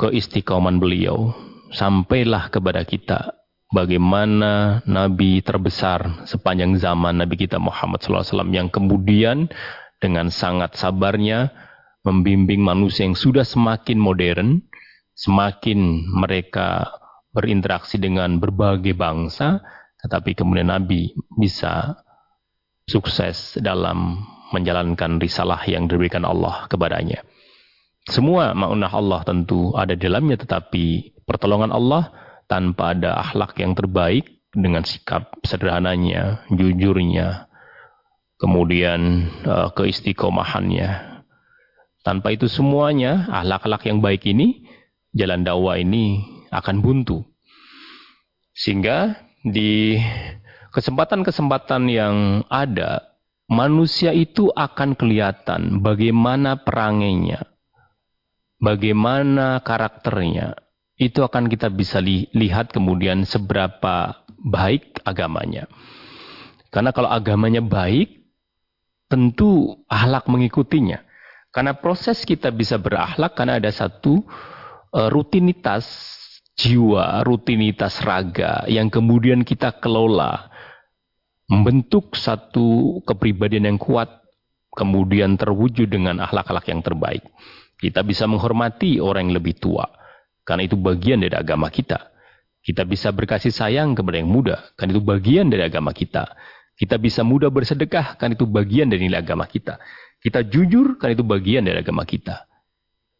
keistiqoman 0.00 0.80
beliau, 0.80 1.32
sampailah 1.72 2.48
kepada 2.52 2.84
kita 2.84 3.41
bagaimana 3.72 4.84
Nabi 4.84 5.40
terbesar 5.40 6.28
sepanjang 6.28 6.76
zaman 6.76 7.18
Nabi 7.18 7.34
kita 7.40 7.56
Muhammad 7.56 8.04
SAW 8.04 8.52
yang 8.52 8.68
kemudian 8.68 9.48
dengan 9.98 10.28
sangat 10.28 10.76
sabarnya 10.76 11.50
membimbing 12.04 12.60
manusia 12.60 13.08
yang 13.08 13.16
sudah 13.16 13.46
semakin 13.46 13.96
modern, 13.96 14.60
semakin 15.16 16.04
mereka 16.10 16.90
berinteraksi 17.32 17.96
dengan 17.96 18.36
berbagai 18.36 18.92
bangsa, 18.92 19.64
tetapi 20.04 20.36
kemudian 20.36 20.68
Nabi 20.68 21.16
bisa 21.38 21.96
sukses 22.84 23.56
dalam 23.62 24.20
menjalankan 24.52 25.16
risalah 25.16 25.64
yang 25.64 25.88
diberikan 25.88 26.28
Allah 26.28 26.68
kepadanya. 26.68 27.24
Semua 28.02 28.50
ma'unah 28.52 28.92
Allah 28.92 29.22
tentu 29.22 29.72
ada 29.78 29.94
di 29.94 30.02
dalamnya, 30.02 30.42
tetapi 30.42 31.16
pertolongan 31.22 31.70
Allah 31.70 32.10
tanpa 32.52 32.92
ada 32.92 33.16
akhlak 33.16 33.56
yang 33.56 33.72
terbaik 33.72 34.44
dengan 34.52 34.84
sikap 34.84 35.40
sederhananya, 35.40 36.44
jujurnya, 36.52 37.48
kemudian 38.36 39.32
uh, 39.48 39.72
keistiqomahannya. 39.72 41.24
Tanpa 42.04 42.36
itu 42.36 42.52
semuanya, 42.52 43.24
akhlak-akhlak 43.32 43.88
yang 43.88 44.04
baik 44.04 44.28
ini, 44.28 44.68
jalan 45.16 45.48
dakwah 45.48 45.80
ini 45.80 46.20
akan 46.52 46.84
buntu. 46.84 47.24
Sehingga 48.52 49.16
di 49.40 49.96
kesempatan-kesempatan 50.76 51.88
yang 51.88 52.44
ada, 52.52 53.16
manusia 53.48 54.12
itu 54.12 54.52
akan 54.52 54.92
kelihatan 54.92 55.80
bagaimana 55.80 56.60
perangainya, 56.60 57.48
bagaimana 58.60 59.64
karakternya, 59.64 60.52
itu 61.00 61.24
akan 61.24 61.48
kita 61.48 61.72
bisa 61.72 61.98
li 61.98 62.28
lihat 62.36 62.70
kemudian 62.70 63.24
seberapa 63.24 64.22
baik 64.42 65.00
agamanya. 65.06 65.70
Karena 66.72 66.90
kalau 66.90 67.08
agamanya 67.12 67.60
baik, 67.60 68.24
tentu 69.08 69.76
ahlak 69.88 70.24
mengikutinya. 70.28 71.04
Karena 71.52 71.76
proses 71.76 72.24
kita 72.24 72.48
bisa 72.48 72.80
berakhlak 72.80 73.36
karena 73.36 73.60
ada 73.60 73.68
satu 73.68 74.24
uh, 74.96 75.08
rutinitas 75.12 75.84
jiwa, 76.56 77.20
rutinitas 77.24 78.00
raga 78.00 78.64
yang 78.68 78.88
kemudian 78.88 79.44
kita 79.44 79.76
kelola 79.80 80.48
membentuk 81.44 82.16
satu 82.16 83.00
kepribadian 83.04 83.68
yang 83.68 83.76
kuat 83.80 84.08
kemudian 84.72 85.36
terwujud 85.36 85.92
dengan 85.92 86.24
akhlak-akhlak 86.24 86.72
yang 86.72 86.80
terbaik. 86.80 87.24
Kita 87.76 88.00
bisa 88.00 88.24
menghormati 88.24 88.96
orang 88.96 89.28
yang 89.28 89.36
lebih 89.36 89.60
tua 89.60 89.84
karena 90.42 90.62
itu 90.66 90.74
bagian 90.78 91.22
dari 91.22 91.34
agama 91.34 91.70
kita. 91.70 92.12
Kita 92.62 92.86
bisa 92.86 93.10
berkasih 93.10 93.50
sayang 93.50 93.98
kepada 93.98 94.22
yang 94.22 94.30
muda 94.30 94.70
karena 94.78 94.94
itu 94.94 95.02
bagian 95.02 95.50
dari 95.50 95.66
agama 95.66 95.90
kita. 95.90 96.30
Kita 96.78 96.98
bisa 96.98 97.26
mudah 97.26 97.50
bersedekah 97.50 98.18
karena 98.18 98.38
itu 98.38 98.46
bagian 98.46 98.86
dari 98.86 99.06
nilai 99.06 99.22
agama 99.22 99.46
kita. 99.50 99.78
Kita 100.22 100.46
jujur 100.46 100.98
karena 100.98 101.18
itu 101.18 101.26
bagian 101.26 101.62
dari 101.66 101.82
agama 101.82 102.06
kita. 102.06 102.46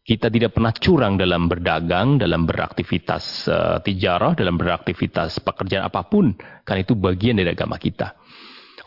Kita 0.03 0.27
tidak 0.31 0.55
pernah 0.55 0.75
curang 0.75 1.15
dalam 1.15 1.47
berdagang, 1.47 2.19
dalam 2.19 2.43
beraktivitas 2.43 3.47
uh, 3.47 3.79
tijarah, 3.83 4.35
dalam 4.35 4.59
beraktivitas 4.59 5.39
pekerjaan 5.43 5.87
apa 5.87 6.03
pun. 6.07 6.35
Karena 6.67 6.83
itu 6.83 6.99
bagian 6.99 7.39
dari 7.39 7.55
agama 7.55 7.79
kita. 7.79 8.19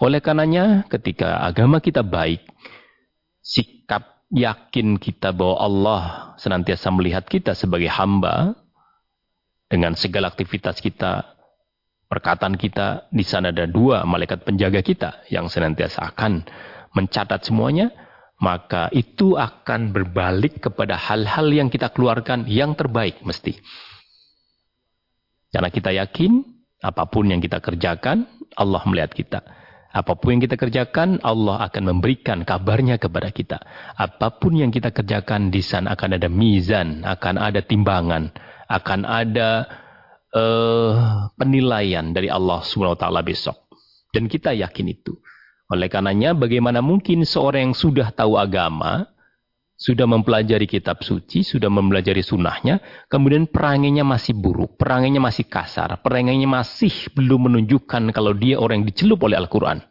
Oleh 0.03 0.19
karenanya 0.19 0.83
ketika 0.91 1.39
agama 1.39 1.79
kita 1.79 2.03
baik, 2.03 2.43
sikap 3.39 3.74
yakin 4.33 4.97
kita 4.97 5.33
bahwa 5.35 5.57
Allah 5.61 6.01
senantiasa 6.41 6.89
melihat 6.89 7.25
kita 7.25 7.53
sebagai 7.53 7.89
hamba, 7.91 8.55
dengan 9.65 9.97
segala 9.97 10.29
aktivitas 10.29 10.77
kita, 10.79 11.25
perkataan 12.05 12.55
kita, 12.55 13.09
di 13.09 13.25
sana 13.25 13.49
ada 13.49 13.65
dua 13.65 14.05
malaikat 14.05 14.45
penjaga 14.45 14.81
kita 14.85 15.25
yang 15.33 15.49
senantiasa 15.49 16.05
akan 16.13 16.45
mencatat 16.93 17.43
semuanya, 17.43 17.91
maka 18.39 18.93
itu 18.93 19.35
akan 19.35 19.89
berbalik 19.91 20.61
kepada 20.61 20.95
hal-hal 20.95 21.49
yang 21.49 21.67
kita 21.67 21.89
keluarkan 21.91 22.45
yang 22.45 22.77
terbaik 22.77 23.19
mesti. 23.25 23.57
Karena 25.49 25.71
kita 25.71 25.91
yakin 25.95 26.43
apa 26.83 27.07
pun 27.07 27.31
yang 27.31 27.41
kita 27.41 27.63
kerjakan, 27.63 28.27
Allah 28.53 28.83
melihat 28.85 29.11
kita. 29.15 29.39
Apa 29.95 30.19
pun 30.19 30.35
yang 30.35 30.43
kita 30.43 30.59
kerjakan, 30.59 31.23
Allah 31.23 31.63
akan 31.71 31.95
memberikan 31.95 32.43
kabarnya 32.43 32.99
kepada 32.99 33.31
kita. 33.31 33.63
Apa 33.95 34.35
pun 34.35 34.59
yang 34.59 34.67
kita 34.67 34.91
kerjakan, 34.91 35.47
di 35.47 35.63
sana 35.63 35.95
akan 35.95 36.19
ada 36.19 36.27
mizan, 36.27 36.99
akan 37.07 37.39
ada 37.39 37.63
timbangan, 37.63 38.27
akan 38.67 39.07
ada 39.07 39.63
uh, 40.35 41.31
penilaian 41.39 42.11
dari 42.11 42.27
Allah 42.27 42.59
SWT 42.59 43.07
besok. 43.23 43.71
Dan 44.11 44.27
kita 44.27 44.51
yakin 44.51 44.91
itu. 44.91 45.15
Oleh 45.71 45.87
karenanya 45.87 46.35
bagaimana 46.35 46.83
mungkin 46.83 47.23
seorang 47.23 47.71
yang 47.71 47.75
sudah 47.79 48.11
tahu 48.11 48.35
agama, 48.35 49.14
sudah 49.75 50.07
mempelajari 50.07 50.65
kitab 50.71 51.03
suci, 51.03 51.43
sudah 51.43 51.67
mempelajari 51.67 52.23
sunnahnya, 52.23 52.79
kemudian 53.11 53.51
peranginya 53.51 54.07
masih 54.07 54.31
buruk, 54.31 54.79
peranginya 54.79 55.19
masih 55.19 55.51
kasar, 55.51 55.99
peranginya 55.99 56.63
masih 56.63 57.11
belum 57.11 57.51
menunjukkan 57.51 58.15
kalau 58.15 58.31
dia 58.31 58.55
orang 58.55 58.83
yang 58.83 58.87
dicelup 58.87 59.19
oleh 59.27 59.35
Al-Quran. 59.35 59.83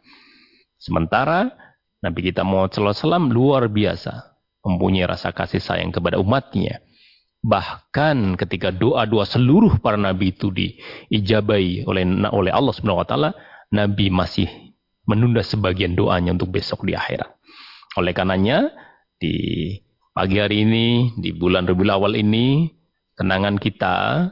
Sementara 0.81 1.53
Nabi 2.01 2.19
kita 2.29 2.41
Muhammad 2.45 2.73
SAW 2.73 3.29
luar 3.29 3.69
biasa, 3.69 4.37
mempunyai 4.65 5.05
rasa 5.05 5.29
kasih 5.33 5.61
sayang 5.61 5.93
kepada 5.93 6.17
umatnya. 6.17 6.81
Bahkan 7.45 8.41
ketika 8.41 8.73
doa-doa 8.73 9.25
seluruh 9.29 9.77
para 9.77 10.01
nabi 10.01 10.33
itu 10.33 10.49
diijabai 10.49 11.85
oleh 11.85 12.03
oleh 12.33 12.49
Allah 12.49 12.73
Subhanahu 12.73 13.05
wa 13.05 13.07
taala, 13.09 13.29
Nabi 13.69 14.09
masih 14.09 14.49
menunda 15.05 15.45
sebagian 15.45 15.93
doanya 15.93 16.33
untuk 16.33 16.49
besok 16.49 16.85
di 16.89 16.97
akhirat. 16.97 17.29
Oleh 18.01 18.17
karenanya, 18.17 18.73
di 19.25 19.33
pagi 20.13 20.37
hari 20.37 20.61
ini, 20.61 21.17
di 21.17 21.33
bulan 21.33 21.65
Rabiul 21.65 21.89
Awal 21.89 22.13
ini, 22.21 22.69
kenangan 23.17 23.57
kita, 23.57 24.29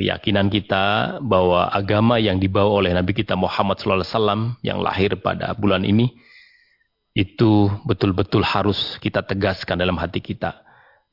keyakinan 0.00 0.48
kita 0.48 1.18
bahwa 1.20 1.68
agama 1.68 2.16
yang 2.16 2.40
dibawa 2.40 2.80
oleh 2.80 2.96
Nabi 2.96 3.12
kita 3.12 3.36
Muhammad 3.36 3.76
SAW 3.76 4.56
yang 4.64 4.80
lahir 4.80 5.20
pada 5.20 5.52
bulan 5.52 5.84
ini, 5.84 6.16
itu 7.12 7.68
betul-betul 7.84 8.40
harus 8.40 8.96
kita 9.04 9.20
tegaskan 9.20 9.76
dalam 9.76 10.00
hati 10.00 10.24
kita. 10.24 10.64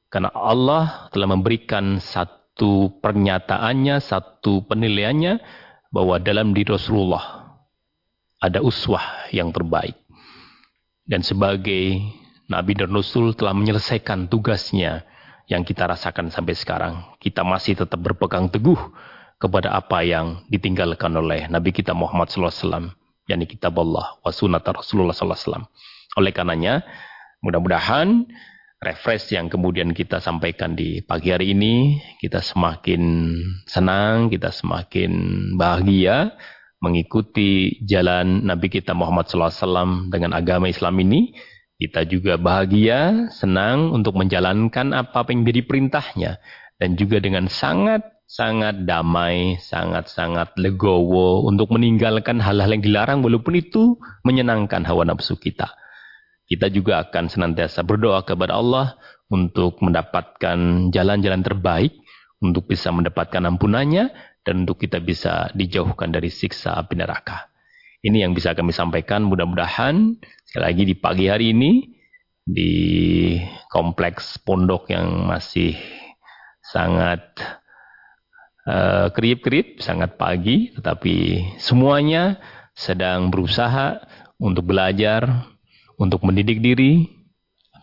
Karena 0.07 0.31
Allah 0.31 1.11
telah 1.11 1.27
memberikan 1.29 1.99
satu 1.99 2.97
pernyataannya, 3.03 3.99
satu 3.99 4.63
penilaiannya, 4.65 5.37
bahwa 5.91 6.17
dalam 6.23 6.55
diri 6.55 6.71
Rasulullah 6.71 7.51
ada 8.39 8.63
uswah 8.63 9.27
yang 9.35 9.51
terbaik. 9.51 9.99
Dan 11.03 11.25
sebagai 11.25 11.99
Nabi 12.49 12.73
dan 12.73 12.89
Rasul 12.89 13.37
telah 13.37 13.53
menyelesaikan 13.53 14.25
tugasnya 14.25 15.05
yang 15.45 15.61
kita 15.61 15.85
rasakan 15.85 16.33
sampai 16.33 16.57
sekarang. 16.57 17.05
Kita 17.21 17.45
masih 17.45 17.77
tetap 17.77 18.01
berpegang 18.01 18.49
teguh 18.49 18.77
kepada 19.37 19.77
apa 19.77 20.01
yang 20.01 20.41
ditinggalkan 20.49 21.13
oleh 21.13 21.45
Nabi 21.47 21.69
kita 21.71 21.93
Muhammad 21.93 22.27
SAW. 22.33 22.93
yakni 23.29 23.45
kitab 23.45 23.77
Allah 23.77 24.17
wa 24.25 24.33
sunnah 24.33 24.57
Rasulullah 24.57 25.13
SAW. 25.13 25.69
Oleh 26.17 26.33
karenanya, 26.33 26.81
mudah-mudahan 27.45 28.25
refresh 28.81 29.37
yang 29.37 29.53
kemudian 29.53 29.93
kita 29.93 30.17
sampaikan 30.17 30.73
di 30.73 31.05
pagi 31.05 31.29
hari 31.29 31.53
ini, 31.53 32.01
kita 32.17 32.41
semakin 32.41 33.29
senang, 33.69 34.33
kita 34.33 34.49
semakin 34.49 35.11
bahagia, 35.61 36.33
mengikuti 36.81 37.77
jalan 37.85 38.49
Nabi 38.49 38.71
kita 38.71 38.97
Muhammad 38.97 39.29
SAW 39.29 40.09
dengan 40.09 40.33
agama 40.33 40.65
Islam 40.65 40.97
ini, 41.03 41.35
kita 41.79 42.03
juga 42.03 42.35
bahagia, 42.35 43.31
senang 43.31 43.95
untuk 43.95 44.19
menjalankan 44.19 44.91
apa 44.91 45.23
yang 45.31 45.47
menjadi 45.47 45.63
perintahnya. 45.63 46.31
Dan 46.75 46.99
juga 46.99 47.23
dengan 47.23 47.47
sangat-sangat 47.47 48.83
damai, 48.83 49.55
sangat-sangat 49.63 50.59
legowo 50.59 51.47
untuk 51.47 51.71
meninggalkan 51.71 52.43
hal-hal 52.43 52.75
yang 52.75 52.83
dilarang 52.83 53.19
walaupun 53.23 53.55
itu 53.55 53.95
menyenangkan 54.27 54.83
hawa 54.83 55.07
nafsu 55.07 55.39
kita. 55.39 55.71
Kita 56.51 56.67
juga 56.67 56.99
akan 57.07 57.31
senantiasa 57.31 57.79
berdoa 57.87 58.27
kepada 58.27 58.59
Allah 58.59 58.99
untuk 59.31 59.79
mendapatkan 59.79 60.91
jalan-jalan 60.91 61.41
terbaik, 61.47 61.95
untuk 62.43 62.67
bisa 62.67 62.91
mendapatkan 62.91 63.39
ampunannya, 63.55 64.11
dan 64.43 64.67
untuk 64.67 64.83
kita 64.83 64.99
bisa 64.99 65.47
dijauhkan 65.55 66.11
dari 66.11 66.27
siksa 66.27 66.75
api 66.75 66.95
neraka. 66.99 67.48
Ini 67.99 68.23
yang 68.23 68.31
bisa 68.31 68.55
kami 68.55 68.71
sampaikan 68.71 69.27
mudah-mudahan 69.27 70.15
sekali 70.47 70.63
lagi 70.63 70.83
di 70.87 70.95
pagi 70.95 71.27
hari 71.27 71.51
ini 71.51 71.99
di 72.47 72.73
kompleks 73.67 74.39
pondok 74.39 74.87
yang 74.87 75.27
masih 75.27 75.75
sangat 76.63 77.21
uh, 78.63 79.11
kerip-kerip, 79.11 79.83
sangat 79.83 80.15
pagi, 80.15 80.71
tetapi 80.79 81.43
semuanya 81.59 82.39
sedang 82.71 83.27
berusaha 83.27 83.99
untuk 84.39 84.71
belajar, 84.71 85.51
untuk 85.99 86.23
mendidik 86.23 86.63
diri, 86.63 87.03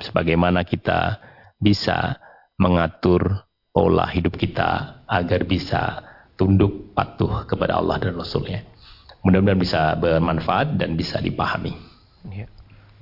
sebagaimana 0.00 0.64
kita 0.64 1.20
bisa 1.60 2.16
mengatur 2.56 3.44
pola 3.68 4.08
hidup 4.08 4.40
kita 4.40 5.04
agar 5.04 5.44
bisa 5.44 6.00
tunduk 6.40 6.96
patuh 6.96 7.44
kepada 7.44 7.76
Allah 7.76 8.00
dan 8.00 8.16
Rasulnya. 8.16 8.64
Mudah-mudahan 9.26 9.58
bisa 9.58 9.98
bermanfaat 9.98 10.78
dan 10.78 10.94
bisa 10.94 11.18
dipahami. 11.18 11.74
Ya. 12.30 12.46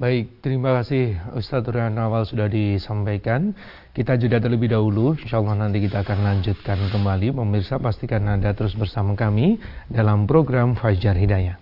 Baik, 0.00 0.40
terima 0.40 0.72
kasih 0.80 1.20
Ustadz 1.36 1.68
Rian 1.68 2.00
Awal 2.00 2.24
sudah 2.24 2.48
disampaikan. 2.48 3.52
Kita 3.92 4.16
jeda 4.16 4.40
terlebih 4.40 4.72
dahulu, 4.72 5.14
insya 5.20 5.38
Allah 5.38 5.68
nanti 5.68 5.84
kita 5.84 6.00
akan 6.00 6.24
lanjutkan 6.24 6.80
kembali. 6.88 7.36
Pemirsa 7.36 7.76
pastikan 7.76 8.24
Anda 8.24 8.56
terus 8.56 8.72
bersama 8.72 9.12
kami 9.14 9.60
dalam 9.92 10.24
program 10.24 10.74
Fajar 10.74 11.14
Hidayah. 11.14 11.60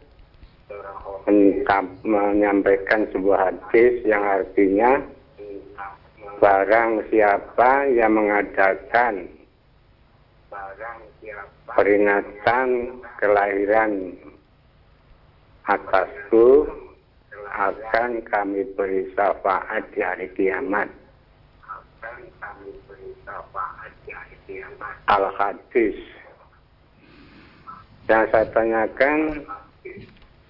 menyampaikan 2.05 3.09
sebuah 3.11 3.51
hadis 3.51 4.05
yang 4.07 4.23
artinya 4.23 5.03
barang 6.39 7.11
siapa 7.11 7.91
yang 7.91 8.15
mengadakan 8.15 9.27
peringatan 11.75 12.69
kelahiran 13.19 14.15
atasku 15.67 16.65
akan 17.53 18.23
kami 18.25 18.63
beri 18.77 19.09
syafaat 19.13 19.83
di 19.93 20.01
hari 20.01 20.31
kiamat. 20.39 20.89
Al-Hadis. 25.09 25.97
Yang 28.09 28.25
saya 28.33 28.47
tanyakan, 28.57 29.45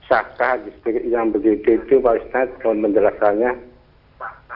sahkah 0.09 0.57
yang 1.05 1.31
begitu 1.31 1.79
itu 1.79 2.01
Pak 2.01 2.14
Ustaz, 2.25 2.49
kalau 2.64 2.75
penjelasannya? 2.81 3.68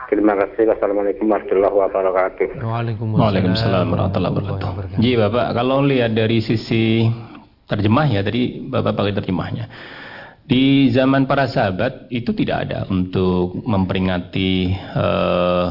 Terima 0.09 0.37
kasih. 0.37 0.69
Assalamualaikum 0.73 1.29
warahmatullahi 1.29 1.73
wabarakatuh. 1.73 2.49
Waalaikumsalam 2.61 3.87
warahmatullahi 3.93 4.33
wabarakatuh. 4.33 5.01
Ji 5.01 5.17
Bapak, 5.17 5.47
kalau 5.57 5.85
lihat 5.85 6.13
dari 6.17 6.41
sisi 6.41 7.09
terjemah 7.69 8.09
ya, 8.09 8.21
tadi 8.21 8.61
Bapak 8.61 8.93
pakai 8.93 9.15
terjemahnya. 9.17 9.65
Di 10.43 10.91
zaman 10.91 11.31
para 11.31 11.47
sahabat 11.47 12.11
itu 12.11 12.35
tidak 12.35 12.69
ada 12.69 12.85
untuk 12.91 13.63
memperingati 13.63 14.75
uh, 14.75 15.67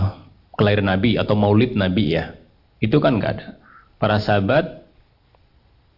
kelahiran 0.56 0.96
Nabi 0.96 1.20
atau 1.20 1.36
maulid 1.36 1.76
Nabi 1.76 2.16
ya. 2.16 2.34
Itu 2.82 2.98
kan 2.98 3.20
nggak 3.20 3.32
ada. 3.36 3.48
Para 4.02 4.18
sahabat, 4.18 4.90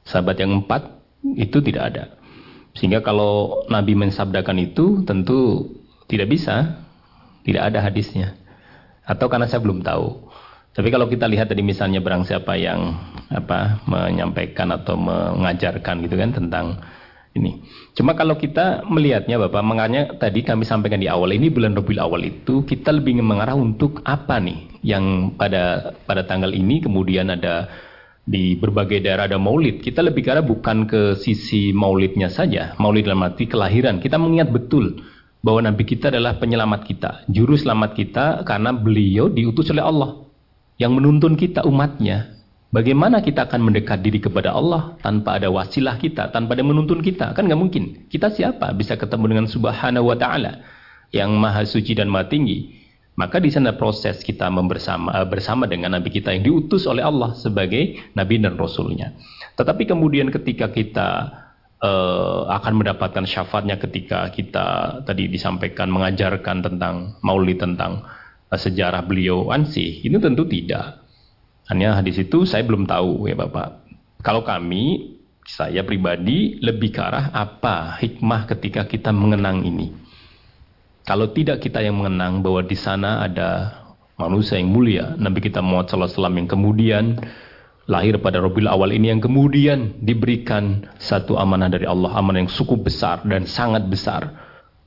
sahabat 0.03 0.35
yang 0.41 0.63
empat 0.63 0.89
itu 1.37 1.63
tidak 1.63 1.95
ada. 1.95 2.03
Sehingga 2.73 3.05
kalau 3.05 3.63
Nabi 3.69 3.93
mensabdakan 3.93 4.57
itu 4.57 5.05
tentu 5.05 5.69
tidak 6.09 6.33
bisa, 6.33 6.83
tidak 7.45 7.73
ada 7.73 7.79
hadisnya. 7.85 8.33
Atau 9.05 9.29
karena 9.29 9.45
saya 9.45 9.61
belum 9.61 9.85
tahu. 9.85 10.31
Tapi 10.73 10.89
kalau 10.89 11.05
kita 11.05 11.29
lihat 11.29 11.53
tadi 11.53 11.61
misalnya 11.61 12.01
barang 12.01 12.25
siapa 12.25 12.57
yang 12.57 12.97
apa 13.29 13.85
menyampaikan 13.85 14.73
atau 14.73 14.97
mengajarkan 14.97 16.01
gitu 16.01 16.17
kan 16.17 16.33
tentang 16.33 16.81
ini. 17.37 17.61
Cuma 17.93 18.17
kalau 18.17 18.37
kita 18.37 18.85
melihatnya 18.89 19.37
Bapak, 19.37 19.61
makanya 19.61 20.01
tadi 20.17 20.41
kami 20.41 20.65
sampaikan 20.65 21.01
di 21.01 21.09
awal 21.09 21.33
ini 21.33 21.49
bulan 21.49 21.77
Rabiul 21.77 22.01
Awal 22.01 22.21
itu 22.25 22.65
kita 22.65 22.93
lebih 22.93 23.21
mengarah 23.21 23.57
untuk 23.57 24.01
apa 24.05 24.37
nih 24.41 24.81
yang 24.85 25.37
pada 25.37 25.93
pada 26.05 26.25
tanggal 26.25 26.53
ini 26.53 26.81
kemudian 26.81 27.29
ada 27.33 27.69
di 28.23 28.55
berbagai 28.55 29.03
daerah 29.03 29.27
ada 29.27 29.35
maulid. 29.35 29.83
Kita 29.83 29.99
lebih 29.99 30.23
karena 30.23 30.43
bukan 30.43 30.87
ke 30.87 31.19
sisi 31.19 31.75
maulidnya 31.75 32.31
saja, 32.31 32.71
maulid 32.79 33.07
dalam 33.07 33.23
arti 33.23 33.47
kelahiran. 33.47 33.99
Kita 33.99 34.15
mengingat 34.15 34.51
betul 34.51 35.03
bahwa 35.43 35.67
Nabi 35.67 35.83
kita 35.83 36.07
adalah 36.07 36.39
penyelamat 36.39 36.81
kita, 36.87 37.11
juru 37.27 37.59
selamat 37.59 37.91
kita 37.99 38.25
karena 38.47 38.71
beliau 38.71 39.27
diutus 39.27 39.67
oleh 39.75 39.83
Allah 39.83 40.23
yang 40.79 40.95
menuntun 40.95 41.35
kita 41.35 41.67
umatnya. 41.67 42.31
Bagaimana 42.73 43.21
kita 43.21 43.45
akan 43.45 43.69
mendekat 43.69 44.01
diri 44.01 44.17
kepada 44.17 44.49
Allah 44.49 44.97
tanpa 45.05 45.37
ada 45.37 45.45
wasilah 45.53 45.93
kita, 46.01 46.33
tanpa 46.33 46.57
ada 46.57 46.65
menuntun 46.65 47.05
kita? 47.05 47.37
Kan 47.37 47.45
nggak 47.45 47.59
mungkin. 47.59 48.09
Kita 48.09 48.33
siapa 48.33 48.73
bisa 48.73 48.97
ketemu 48.97 49.29
dengan 49.29 49.45
Subhanahu 49.45 50.09
wa 50.09 50.17
taala 50.17 50.65
yang 51.13 51.37
maha 51.37 51.69
suci 51.69 51.93
dan 51.93 52.09
maha 52.09 52.33
tinggi? 52.33 52.82
Maka 53.13 53.37
di 53.37 53.53
sana 53.53 53.77
proses 53.77 54.25
kita 54.25 54.49
bersama 54.49 55.13
bersama 55.29 55.69
dengan 55.69 55.93
Nabi 55.93 56.09
kita 56.09 56.33
yang 56.33 56.49
diutus 56.49 56.89
oleh 56.89 57.05
Allah 57.05 57.37
sebagai 57.37 58.01
Nabi 58.17 58.41
dan 58.41 58.57
Rasulnya. 58.57 59.13
Tetapi 59.53 59.85
kemudian 59.85 60.33
ketika 60.33 60.73
kita 60.73 61.29
uh, 61.77 62.49
akan 62.49 62.73
mendapatkan 62.81 63.21
syafaatnya 63.29 63.77
ketika 63.77 64.33
kita 64.33 64.65
tadi 65.05 65.29
disampaikan 65.29 65.93
mengajarkan 65.93 66.65
tentang 66.65 67.21
maulid 67.21 67.61
tentang 67.61 68.01
uh, 68.49 68.57
sejarah 68.57 69.05
beliau 69.05 69.53
ansih 69.53 70.01
ini 70.01 70.17
tentu 70.17 70.49
tidak. 70.49 71.05
Hanya 71.69 72.01
hadis 72.01 72.17
itu 72.17 72.49
saya 72.49 72.65
belum 72.65 72.89
tahu 72.89 73.29
ya 73.29 73.37
Bapak. 73.37 73.85
Kalau 74.25 74.41
kami 74.41 75.13
saya 75.45 75.85
pribadi 75.85 76.57
lebih 76.65 76.97
ke 76.97 77.01
arah 77.03 77.29
apa 77.29 77.93
hikmah 78.01 78.49
ketika 78.49 78.89
kita 78.89 79.13
mengenang 79.13 79.61
ini 79.61 80.02
kalau 81.03 81.31
tidak 81.35 81.59
kita 81.63 81.83
yang 81.83 81.99
mengenang 81.99 82.39
bahwa 82.39 82.63
di 82.63 82.75
sana 82.79 83.23
ada 83.27 83.79
manusia 84.15 84.55
yang 84.55 84.71
mulia 84.71 85.15
Nabi 85.19 85.43
kita 85.43 85.59
Muhammad 85.59 85.91
SAW 85.91 86.31
yang 86.31 86.47
kemudian 86.47 87.19
lahir 87.87 88.15
pada 88.23 88.39
Rabiul 88.39 88.71
Awal 88.71 88.95
ini 88.95 89.11
yang 89.11 89.19
kemudian 89.19 89.99
diberikan 89.99 90.87
satu 90.95 91.35
amanah 91.35 91.67
dari 91.67 91.83
Allah, 91.83 92.15
amanah 92.15 92.47
yang 92.47 92.51
cukup 92.51 92.87
besar 92.87 93.23
dan 93.27 93.43
sangat 93.43 93.83
besar 93.91 94.31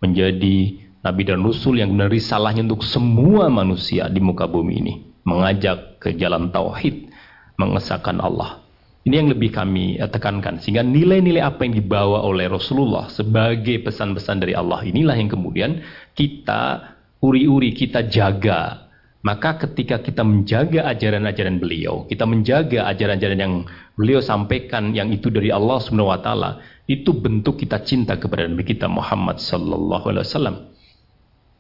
menjadi 0.01 0.81
nabi 1.05 1.23
dan 1.23 1.45
rasul 1.45 1.77
yang 1.79 1.93
benar 1.93 2.11
salahnya 2.17 2.65
untuk 2.67 2.83
semua 2.83 3.53
manusia 3.53 4.09
di 4.09 4.19
muka 4.19 4.49
bumi 4.49 4.75
ini, 4.81 4.95
mengajak 5.29 6.01
ke 6.01 6.17
jalan 6.17 6.49
tauhid, 6.49 7.13
mengesahkan 7.61 8.17
Allah. 8.19 8.66
Ini 9.07 9.23
yang 9.23 9.31
lebih 9.31 9.55
kami 9.55 10.03
eh, 10.03 10.11
tekankan 10.11 10.59
sehingga 10.59 10.83
nilai-nilai 10.83 11.39
apa 11.39 11.63
yang 11.63 11.79
dibawa 11.79 12.27
oleh 12.27 12.51
Rasulullah 12.51 13.07
sebagai 13.07 13.79
pesan-pesan 13.87 14.43
dari 14.43 14.59
Allah 14.59 14.83
inilah 14.83 15.15
yang 15.15 15.31
kemudian 15.31 15.79
kita 16.19 16.91
uri-uri 17.23 17.71
kita 17.71 18.11
jaga 18.11 18.87
maka 19.23 19.59
ketika 19.63 19.99
kita 19.99 20.23
menjaga 20.23 20.87
ajaran-ajaran 20.87 21.59
beliau, 21.59 22.07
kita 22.07 22.23
menjaga 22.31 22.87
ajaran-ajaran 22.87 23.39
yang 23.43 23.55
beliau 23.99 24.23
sampaikan 24.23 24.95
yang 24.95 25.11
itu 25.11 25.35
dari 25.35 25.51
Allah 25.51 25.83
Subhanahu 25.83 26.15
wa 26.15 26.23
taala, 26.23 26.63
itu 26.87 27.11
bentuk 27.11 27.59
kita 27.59 27.83
cinta 27.83 28.15
kepada 28.15 28.47
Nabi 28.47 28.63
kita 28.63 28.87
Muhammad 28.87 29.43
sallallahu 29.43 30.07
alaihi 30.15 30.23
wasallam. 30.31 30.57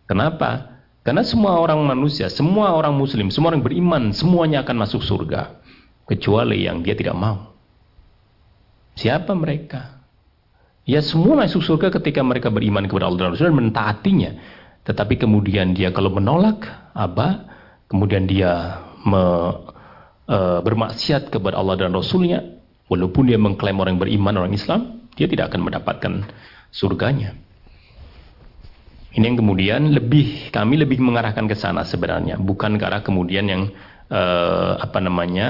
Kenapa? 0.06 0.78
Karena 1.02 1.26
semua 1.26 1.58
orang 1.58 1.82
manusia, 1.82 2.30
semua 2.30 2.70
orang 2.70 2.94
muslim, 2.94 3.34
semua 3.34 3.50
orang 3.50 3.66
beriman, 3.66 4.14
semuanya 4.14 4.62
akan 4.62 4.86
masuk 4.86 5.02
surga 5.02 5.65
kecuali 6.06 6.64
yang 6.64 6.80
dia 6.80 6.94
tidak 6.94 7.18
mau. 7.18 7.52
Siapa 8.96 9.36
mereka? 9.36 10.00
Ya 10.86 11.02
semua 11.02 11.44
masuk 11.44 11.66
surga 11.66 11.90
ketika 11.98 12.22
mereka 12.22 12.48
beriman 12.48 12.86
kepada 12.86 13.10
Allah 13.10 13.26
dan 13.26 13.30
Rasul 13.34 13.50
dan 13.50 13.58
mentaatinya. 13.58 14.30
Tetapi 14.86 15.18
kemudian 15.18 15.74
dia 15.74 15.90
kalau 15.90 16.14
menolak, 16.14 16.62
apa? 16.94 17.50
kemudian 17.90 18.26
dia 18.26 18.82
me, 19.02 19.22
e, 20.26 20.38
bermaksiat 20.62 21.30
kepada 21.30 21.58
Allah 21.58 21.74
dan 21.86 21.94
Rasulnya, 21.94 22.42
walaupun 22.90 23.30
dia 23.30 23.38
mengklaim 23.38 23.78
orang 23.78 23.98
beriman, 23.98 24.46
orang 24.46 24.54
Islam, 24.54 25.10
dia 25.14 25.26
tidak 25.26 25.50
akan 25.54 25.70
mendapatkan 25.70 26.12
surganya. 26.70 27.34
Ini 29.16 29.32
yang 29.32 29.38
kemudian 29.40 29.96
lebih 29.96 30.52
kami 30.52 30.76
lebih 30.76 31.00
mengarahkan 31.00 31.48
ke 31.48 31.56
sana 31.56 31.82
sebenarnya, 31.88 32.36
bukan 32.36 32.76
ke 32.76 32.84
arah 32.84 33.00
kemudian 33.00 33.48
yang 33.48 33.62
uh, 34.10 34.78
apa 34.80 34.98
namanya 35.02 35.48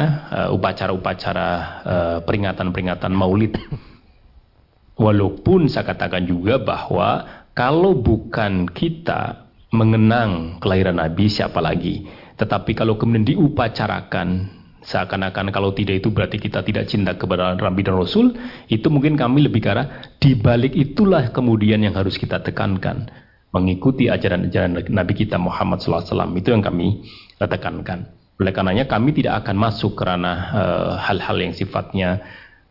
upacara-upacara 0.53 1.49
uh, 1.85 2.19
peringatan-peringatan 2.25 3.12
Maulid. 3.12 3.55
Walaupun 4.97 5.69
saya 5.69 5.85
katakan 5.92 6.25
juga 6.25 6.57
bahwa 6.57 7.45
kalau 7.53 7.92
bukan 7.92 8.69
kita 8.69 9.49
mengenang 9.73 10.57
kelahiran 10.57 10.97
Nabi, 10.97 11.29
siapa 11.29 11.61
lagi? 11.61 12.09
Tetapi 12.37 12.73
kalau 12.73 12.97
kemudian 12.97 13.29
diupacarakan, 13.29 14.49
seakan-akan 14.81 15.53
kalau 15.53 15.77
tidak 15.77 16.01
itu 16.01 16.09
berarti 16.09 16.40
kita 16.40 16.64
tidak 16.64 16.88
cinta 16.88 17.12
kepada 17.12 17.57
Nabi 17.57 17.81
dan 17.85 17.97
Rasul, 18.01 18.33
itu 18.73 18.88
mungkin 18.88 19.21
kami 19.21 19.45
lebih 19.45 19.64
karena 19.64 20.16
di 20.16 20.33
balik 20.33 20.73
itulah 20.73 21.29
kemudian 21.29 21.85
yang 21.85 21.92
harus 21.92 22.16
kita 22.16 22.40
tekankan. 22.40 23.09
Mengikuti 23.53 24.09
ajaran-ajaran 24.09 24.92
Nabi 24.92 25.12
kita 25.16 25.40
Muhammad 25.40 25.81
SAW, 25.81 26.33
itu 26.37 26.53
yang 26.53 26.61
kami 26.61 27.05
tekankan. 27.40 28.15
Oleh 28.37 28.53
karenanya 28.53 28.85
kami 28.85 29.16
tidak 29.16 29.44
akan 29.44 29.57
masuk 29.57 29.96
karena 29.96 30.33
eh, 30.53 30.92
hal-hal 31.01 31.37
yang 31.40 31.57
sifatnya 31.57 32.20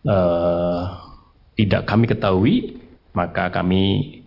uh, 0.06 0.94
tidak 1.58 1.90
kami 1.90 2.06
ketahui, 2.06 2.78
maka 3.18 3.50
kami 3.50 4.22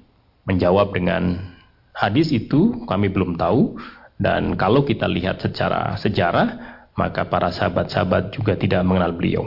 menjawab 0.49 0.91
dengan 0.91 1.55
hadis 1.95 2.35
itu 2.35 2.83
kami 2.91 3.07
belum 3.07 3.39
tahu 3.39 3.79
dan 4.19 4.59
kalau 4.59 4.83
kita 4.83 5.07
lihat 5.07 5.39
secara 5.39 5.95
sejarah, 5.95 6.59
maka 6.99 7.31
para 7.31 7.55
sahabat-sahabat 7.55 8.35
juga 8.35 8.59
tidak 8.59 8.83
mengenal 8.83 9.15
beliau. 9.15 9.47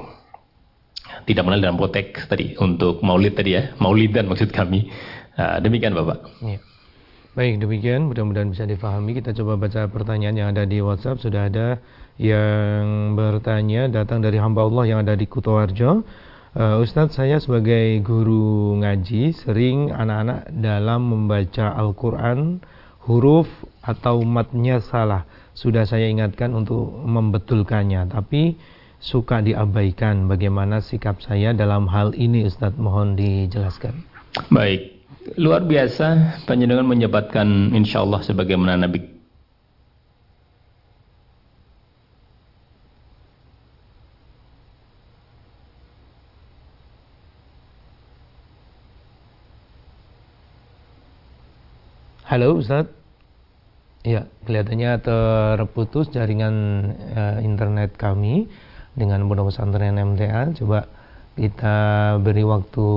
Tidak 1.28 1.44
mengenal 1.44 1.62
dalam 1.68 1.78
konteks 1.78 2.32
tadi 2.32 2.56
untuk 2.56 3.04
maulid 3.04 3.36
tadi 3.36 3.60
ya, 3.60 3.76
maulidan 3.84 4.32
maksud 4.32 4.56
kami. 4.56 4.88
Nah, 5.36 5.60
demikian 5.60 5.92
Bapak. 5.92 6.24
Ya. 6.40 6.64
Baik, 7.32 7.64
demikian 7.64 8.12
mudah-mudahan 8.12 8.52
bisa 8.52 8.68
difahami. 8.68 9.16
Kita 9.16 9.32
coba 9.32 9.56
baca 9.56 9.88
pertanyaan 9.88 10.36
yang 10.36 10.50
ada 10.52 10.68
di 10.68 10.84
WhatsApp. 10.84 11.24
Sudah 11.24 11.48
ada 11.48 11.80
yang 12.20 13.16
bertanya 13.16 13.88
datang 13.88 14.20
dari 14.20 14.36
hamba 14.36 14.68
Allah 14.68 14.84
yang 14.84 15.00
ada 15.08 15.16
di 15.16 15.32
Kutoarjo. 15.32 16.04
Uh, 16.52 16.84
Ustadz, 16.84 17.16
saya 17.16 17.40
sebagai 17.40 18.04
guru 18.04 18.76
ngaji 18.84 19.32
sering 19.32 19.96
anak-anak 19.96 20.52
dalam 20.52 21.08
membaca 21.08 21.72
Al-Quran 21.72 22.60
huruf 23.08 23.48
atau 23.80 24.20
matnya 24.28 24.84
salah. 24.84 25.24
Sudah 25.56 25.88
saya 25.88 26.12
ingatkan 26.12 26.52
untuk 26.52 26.84
membetulkannya, 27.00 28.12
tapi 28.12 28.60
suka 29.00 29.40
diabaikan. 29.40 30.28
Bagaimana 30.28 30.84
sikap 30.84 31.24
saya 31.24 31.56
dalam 31.56 31.88
hal 31.88 32.12
ini 32.12 32.44
Ustadz? 32.44 32.76
Mohon 32.76 33.16
dijelaskan. 33.16 34.04
Baik, 34.52 35.01
luar 35.38 35.62
biasa 35.66 36.42
panjenengan 36.50 36.88
menyebutkan 36.88 37.72
insya 37.78 38.02
Allah 38.02 38.22
sebagaimana 38.26 38.78
Nabi. 38.78 39.22
Halo 52.26 52.56
Ustaz. 52.64 52.88
Ya 54.02 54.26
kelihatannya 54.48 54.98
terputus 55.04 56.10
jaringan 56.10 56.56
uh, 57.14 57.38
internet 57.46 57.94
kami 58.02 58.50
Dengan 58.98 59.30
pondok 59.30 59.54
pesantren 59.54 59.94
MTA 59.94 60.58
Coba 60.58 60.90
kita 61.32 61.78
beri 62.20 62.44
waktu 62.44 62.90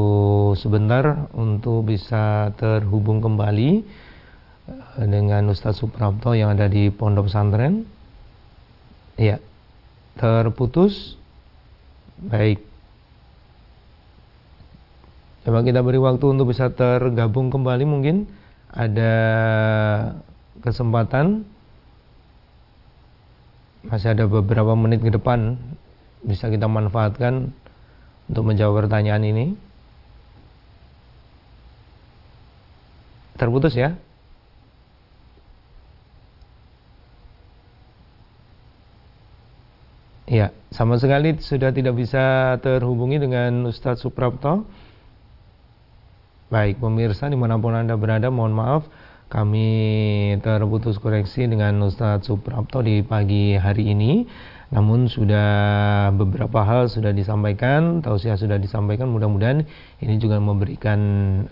sebentar 0.59 1.31
Untuk 1.35 1.87
bisa 1.87 2.51
terhubung 2.59 3.23
kembali 3.23 3.71
uh, 4.71 5.05
Dengan 5.07 5.51
Ustaz 5.51 5.79
Suprapto 5.79 6.35
yang 6.35 6.55
ada 6.55 6.67
di 6.67 6.91
pondok 6.91 7.31
pesantren. 7.31 7.87
Ya 9.15 9.39
terputus. 10.19 11.19
Baik. 12.19 12.63
Coba 15.45 15.61
kita 15.61 15.85
beri 15.85 16.01
waktu 16.01 16.25
untuk 16.25 16.55
bisa 16.55 16.71
tergabung 16.73 17.51
kembali 17.51 17.85
mungkin. 17.85 18.31
Ada 18.75 19.15
kesempatan? 20.63 21.47
Masih 23.85 24.17
ada 24.17 24.25
beberapa 24.25 24.73
menit 24.73 25.05
ke 25.05 25.13
depan 25.13 25.61
bisa 26.25 26.49
kita 26.49 26.65
manfaatkan 26.65 27.53
untuk 28.29 28.45
menjawab 28.49 28.87
pertanyaan 28.87 29.25
ini. 29.25 29.47
Terputus 33.35 33.75
ya? 33.75 33.99
Ya, 40.25 40.57
sama 40.73 40.97
sekali 40.97 41.37
sudah 41.37 41.69
tidak 41.71 42.01
bisa 42.01 42.57
terhubungi 42.65 43.21
dengan 43.21 43.69
Ustadz 43.69 44.01
Suprapto. 44.01 44.65
Baik 46.49 46.81
pemirsa 46.81 47.29
di 47.29 47.37
mana 47.37 47.61
pun 47.61 47.77
Anda 47.77 47.99
berada 47.99 48.33
mohon 48.33 48.55
maaf 48.57 48.89
kami 49.29 49.69
terputus 50.45 51.01
koreksi 51.03 51.51
dengan 51.51 51.81
Ustadz 51.83 52.31
Suprapto 52.31 52.87
di 52.87 53.03
pagi 53.03 53.59
hari 53.59 53.91
ini 53.91 54.29
namun 54.73 55.11
sudah 55.11 55.49
beberapa 56.17 56.65
hal 56.65 56.89
sudah 56.89 57.13
disampaikan, 57.13 58.01
tausiah 58.01 58.39
sudah 58.39 58.57
disampaikan. 58.57 59.13
Mudah-mudahan 59.13 59.69
ini 60.01 60.15
juga 60.17 60.41
memberikan 60.41 61.01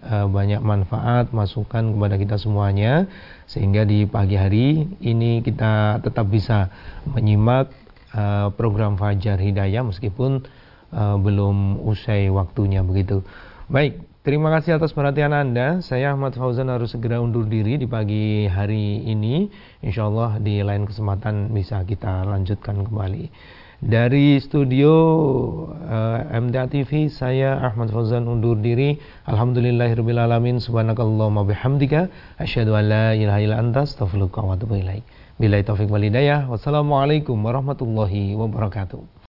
uh, 0.00 0.26
banyak 0.28 0.60
manfaat, 0.64 1.32
masukan 1.32 1.92
kepada 1.92 2.16
kita 2.16 2.36
semuanya 2.40 3.04
sehingga 3.44 3.84
di 3.84 4.08
pagi 4.08 4.40
hari 4.40 4.88
ini 5.04 5.44
kita 5.44 6.00
tetap 6.00 6.32
bisa 6.32 6.72
menyimak 7.04 7.68
uh, 8.16 8.48
program 8.56 8.96
Fajar 8.96 9.36
Hidayah 9.36 9.84
meskipun 9.84 10.44
uh, 10.92 11.16
belum 11.20 11.84
usai 11.84 12.32
waktunya 12.32 12.80
begitu. 12.80 13.20
Baik, 13.68 14.11
Terima 14.22 14.54
kasih 14.54 14.78
atas 14.78 14.94
perhatian 14.94 15.34
Anda. 15.34 15.82
Saya 15.82 16.14
Ahmad 16.14 16.38
Fauzan 16.38 16.70
harus 16.70 16.94
segera 16.94 17.18
undur 17.18 17.42
diri 17.42 17.74
di 17.74 17.90
pagi 17.90 18.46
hari 18.46 19.02
ini. 19.02 19.50
Insya 19.82 20.06
Allah 20.06 20.38
di 20.38 20.62
lain 20.62 20.86
kesempatan 20.86 21.50
bisa 21.50 21.82
kita 21.82 22.22
lanjutkan 22.30 22.86
kembali. 22.86 23.26
Dari 23.82 24.38
studio 24.38 24.94
uh, 25.74 26.22
eh, 26.22 26.38
MDA 26.38 26.70
TV, 26.70 27.10
saya 27.10 27.66
Ahmad 27.66 27.90
Fauzan 27.90 28.30
undur 28.30 28.54
diri. 28.62 28.94
Alhamdulillahirrahmanirrahim. 29.26 30.62
Subhanakallahumma 30.62 31.42
bihamdika. 31.42 32.06
Asyadu 32.38 32.78
an 32.78 32.94
la 32.94 33.06
ilaha 33.18 33.42
illa 33.42 33.58
anta 33.58 33.82
ilaik. 33.82 35.02
Bila 35.34 35.58
taufik 35.66 35.90
walidayah. 35.90 36.46
Wassalamualaikum 36.46 37.34
warahmatullahi 37.42 38.38
wabarakatuh. 38.38 39.18